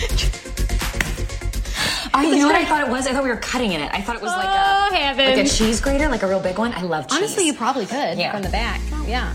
I 2.14 2.26
you 2.26 2.36
know 2.38 2.48
what 2.48 2.56
I 2.56 2.66
thought 2.66 2.82
it 2.86 2.90
was? 2.92 3.08
I 3.08 3.14
thought 3.14 3.24
we 3.24 3.30
were 3.30 3.38
cutting 3.38 3.72
in 3.72 3.80
it. 3.82 3.90
I 3.94 4.02
thought 4.02 4.16
it 4.18 4.22
was 4.22 4.32
like 4.32 4.46
Oh, 4.50 4.90
a 4.92 4.96
heaven. 4.96 5.26
like 5.38 5.46
a 5.46 5.50
cheese 5.50 5.80
grater, 5.80 6.10
like 6.10 6.24
a 6.24 6.28
real 6.28 6.42
big 6.42 6.58
one. 6.58 6.74
I 6.74 6.82
love 6.82 7.08
cheese. 7.08 7.18
Honestly, 7.18 7.46
you 7.46 7.54
probably 7.54 7.86
could 7.86 8.18
Yeah. 8.18 8.34
from 8.34 8.42
the 8.42 8.50
back. 8.50 8.82
Yeah. 9.08 9.34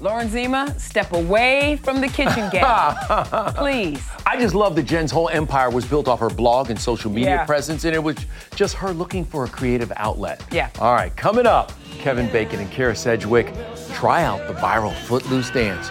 Lauren 0.00 0.30
Zima, 0.30 0.74
step 0.78 1.12
away 1.12 1.78
from 1.82 2.00
the 2.00 2.08
kitchen 2.08 2.48
game. 2.50 2.64
Please. 3.56 4.02
I 4.24 4.38
just 4.38 4.54
love 4.54 4.74
that 4.76 4.84
Jenn's 4.84 5.10
whole 5.10 5.28
empire 5.28 5.68
was 5.68 5.84
built 5.84 6.08
off 6.08 6.20
her 6.20 6.30
blog 6.30 6.70
and 6.70 6.80
social 6.80 7.10
media 7.10 7.30
Yeah. 7.34 7.44
presence, 7.44 7.84
and 7.84 7.94
it 7.94 8.02
was 8.02 8.16
just 8.54 8.76
her 8.76 8.92
looking 8.92 9.24
for 9.26 9.44
a 9.44 9.48
creative 9.48 9.92
outlet. 9.96 10.42
Yeah. 10.50 10.70
All 10.78 10.94
right, 10.94 11.14
coming 11.16 11.44
up, 11.46 11.72
Kevin 11.98 12.30
Bacon 12.32 12.60
and 12.60 12.70
Kyra 12.70 12.96
Sedgwick 12.96 13.52
try 13.92 14.22
out 14.22 14.46
the 14.46 14.54
viral 14.54 14.94
Footloose 15.06 15.50
dance. 15.50 15.90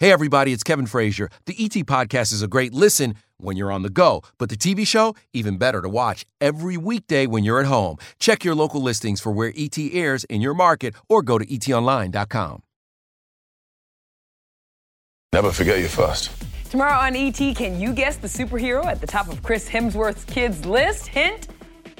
Hey, 0.00 0.12
everybody, 0.12 0.52
it's 0.52 0.62
Kevin 0.62 0.86
Frazier. 0.86 1.28
The 1.46 1.56
ET 1.58 1.72
Podcast 1.84 2.32
is 2.32 2.40
a 2.40 2.46
great 2.46 2.72
listen 2.72 3.16
when 3.36 3.56
you're 3.56 3.72
on 3.72 3.82
the 3.82 3.90
go, 3.90 4.22
but 4.38 4.48
the 4.48 4.56
TV 4.56 4.86
show, 4.86 5.16
even 5.32 5.58
better 5.58 5.82
to 5.82 5.88
watch 5.88 6.24
every 6.40 6.76
weekday 6.76 7.26
when 7.26 7.42
you're 7.42 7.58
at 7.58 7.66
home. 7.66 7.96
Check 8.20 8.44
your 8.44 8.54
local 8.54 8.80
listings 8.80 9.20
for 9.20 9.32
where 9.32 9.52
ET 9.56 9.76
airs 9.76 10.22
in 10.22 10.40
your 10.40 10.54
market 10.54 10.94
or 11.08 11.20
go 11.20 11.36
to 11.36 11.44
etonline.com. 11.44 12.62
Never 15.32 15.50
forget 15.50 15.80
your 15.80 15.88
first. 15.88 16.30
Tomorrow 16.70 17.00
on 17.00 17.16
ET, 17.16 17.56
can 17.56 17.80
you 17.80 17.92
guess 17.92 18.18
the 18.18 18.28
superhero 18.28 18.84
at 18.84 19.00
the 19.00 19.06
top 19.08 19.28
of 19.28 19.42
Chris 19.42 19.68
Hemsworth's 19.68 20.24
kids 20.26 20.64
list? 20.64 21.08
Hint, 21.08 21.48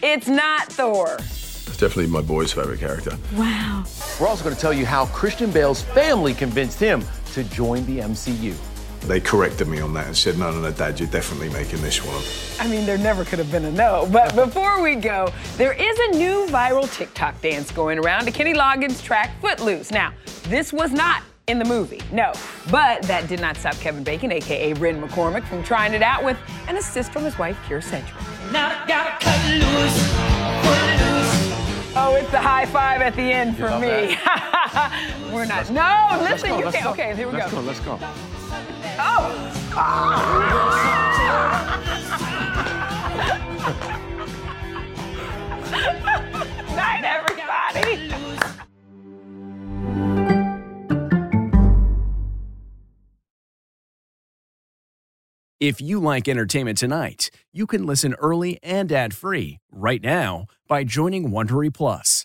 it's 0.05 0.29
not 0.29 0.69
Thor. 0.69 1.17
It's 1.19 1.77
definitely 1.77 2.07
my 2.07 2.23
boy's 2.23 2.53
favorite 2.53 2.79
character. 2.79 3.19
Wow. 3.35 3.83
We're 4.21 4.29
also 4.29 4.45
going 4.45 4.55
to 4.55 4.61
tell 4.61 4.73
you 4.73 4.87
how 4.87 5.07
Christian 5.07 5.51
Bale's 5.51 5.83
family 5.83 6.33
convinced 6.33 6.79
him 6.79 7.03
to 7.39 7.45
join 7.55 7.87
the 7.87 8.01
MCU. 8.01 8.55
They 9.03 9.21
corrected 9.21 9.69
me 9.69 9.81
on 9.81 9.95
that 9.95 10.09
and 10.09 10.17
said, 10.17 10.39
no, 10.39 10.51
no, 10.51 10.61
no, 10.61 10.73
Dad, 10.73 10.99
you're 10.99 11.09
definitely 11.09 11.51
making 11.51 11.81
this 11.83 12.05
one. 12.05 12.21
I 12.59 12.69
mean, 12.69 12.85
there 12.85 12.99
never 12.99 13.25
could 13.25 13.39
have 13.39 13.51
been 13.51 13.65
a 13.65 13.71
no. 13.71 14.09
But 14.13 14.35
before 14.35 14.83
we 14.83 14.97
go, 14.97 15.33
there 15.57 15.73
is 15.73 15.99
a 15.99 16.19
new 16.19 16.47
viral 16.49 16.93
TikTok 16.93 17.41
dance 17.41 17.71
going 17.71 17.99
around 17.99 18.25
to 18.25 18.33
Kenny 18.33 18.55
Loggins' 18.55 19.01
track 19.03 19.41
Footloose. 19.41 19.93
Now, 19.93 20.13
this 20.49 20.73
was 20.73 20.91
not 20.91 21.23
in 21.47 21.61
the 21.61 21.65
movie, 21.65 22.03
no. 22.11 22.33
But 22.73 23.03
that 23.05 23.29
did 23.29 23.41
not 23.41 23.57
stop 23.57 23.77
Kevin 23.77 24.03
Bacon, 24.03 24.33
aka 24.33 24.73
Ren 24.75 25.01
McCormack, 25.01 25.47
from 25.47 25.63
trying 25.63 25.95
it 25.95 26.03
out 26.03 26.25
with 26.25 26.37
an 26.67 26.77
assist 26.77 27.13
from 27.13 27.23
his 27.23 27.39
wife, 27.39 27.57
Kyra 27.69 27.83
Sedgwick. 27.83 28.15
Now 28.53 28.69
I 28.69 28.87
gotta 28.89 29.25
cut 29.25 29.39
loose, 29.55 30.29
Oh, 32.01 32.15
it's 32.15 32.31
the 32.31 32.39
high 32.39 32.67
five 32.67 33.01
at 33.01 33.17
the 33.17 33.23
end 33.23 33.57
for 33.57 33.65
love 33.65 33.81
me. 33.81 34.18
We're 35.33 35.47
not. 35.47 35.71
No, 35.71 36.09
Let's 36.23 36.43
listen, 36.43 36.51
go, 36.51 36.59
you 36.67 36.73
can't. 36.73 36.85
go. 36.85 36.91
Okay, 36.91 37.15
here 37.17 37.27
we 37.29 37.35
let's 37.35 37.51
go. 37.51 37.61
go. 37.61 37.67
Let's 37.67 37.81
go. 37.81 37.99
Oh! 39.01 39.65
Night, 46.75 47.05
everybody. 47.05 48.15
If 55.61 55.81
you 55.81 56.01
like 56.01 56.29
entertainment 56.29 56.79
tonight, 56.79 57.31
you 57.53 57.67
can 57.67 57.85
listen 57.85 58.15
early 58.21 58.59
and 58.63 58.93
ad-free 58.93 59.59
right 59.73 60.01
now 60.03 60.47
by 60.69 60.85
joining 60.85 61.31
Wondery 61.31 61.75
Plus 61.75 62.25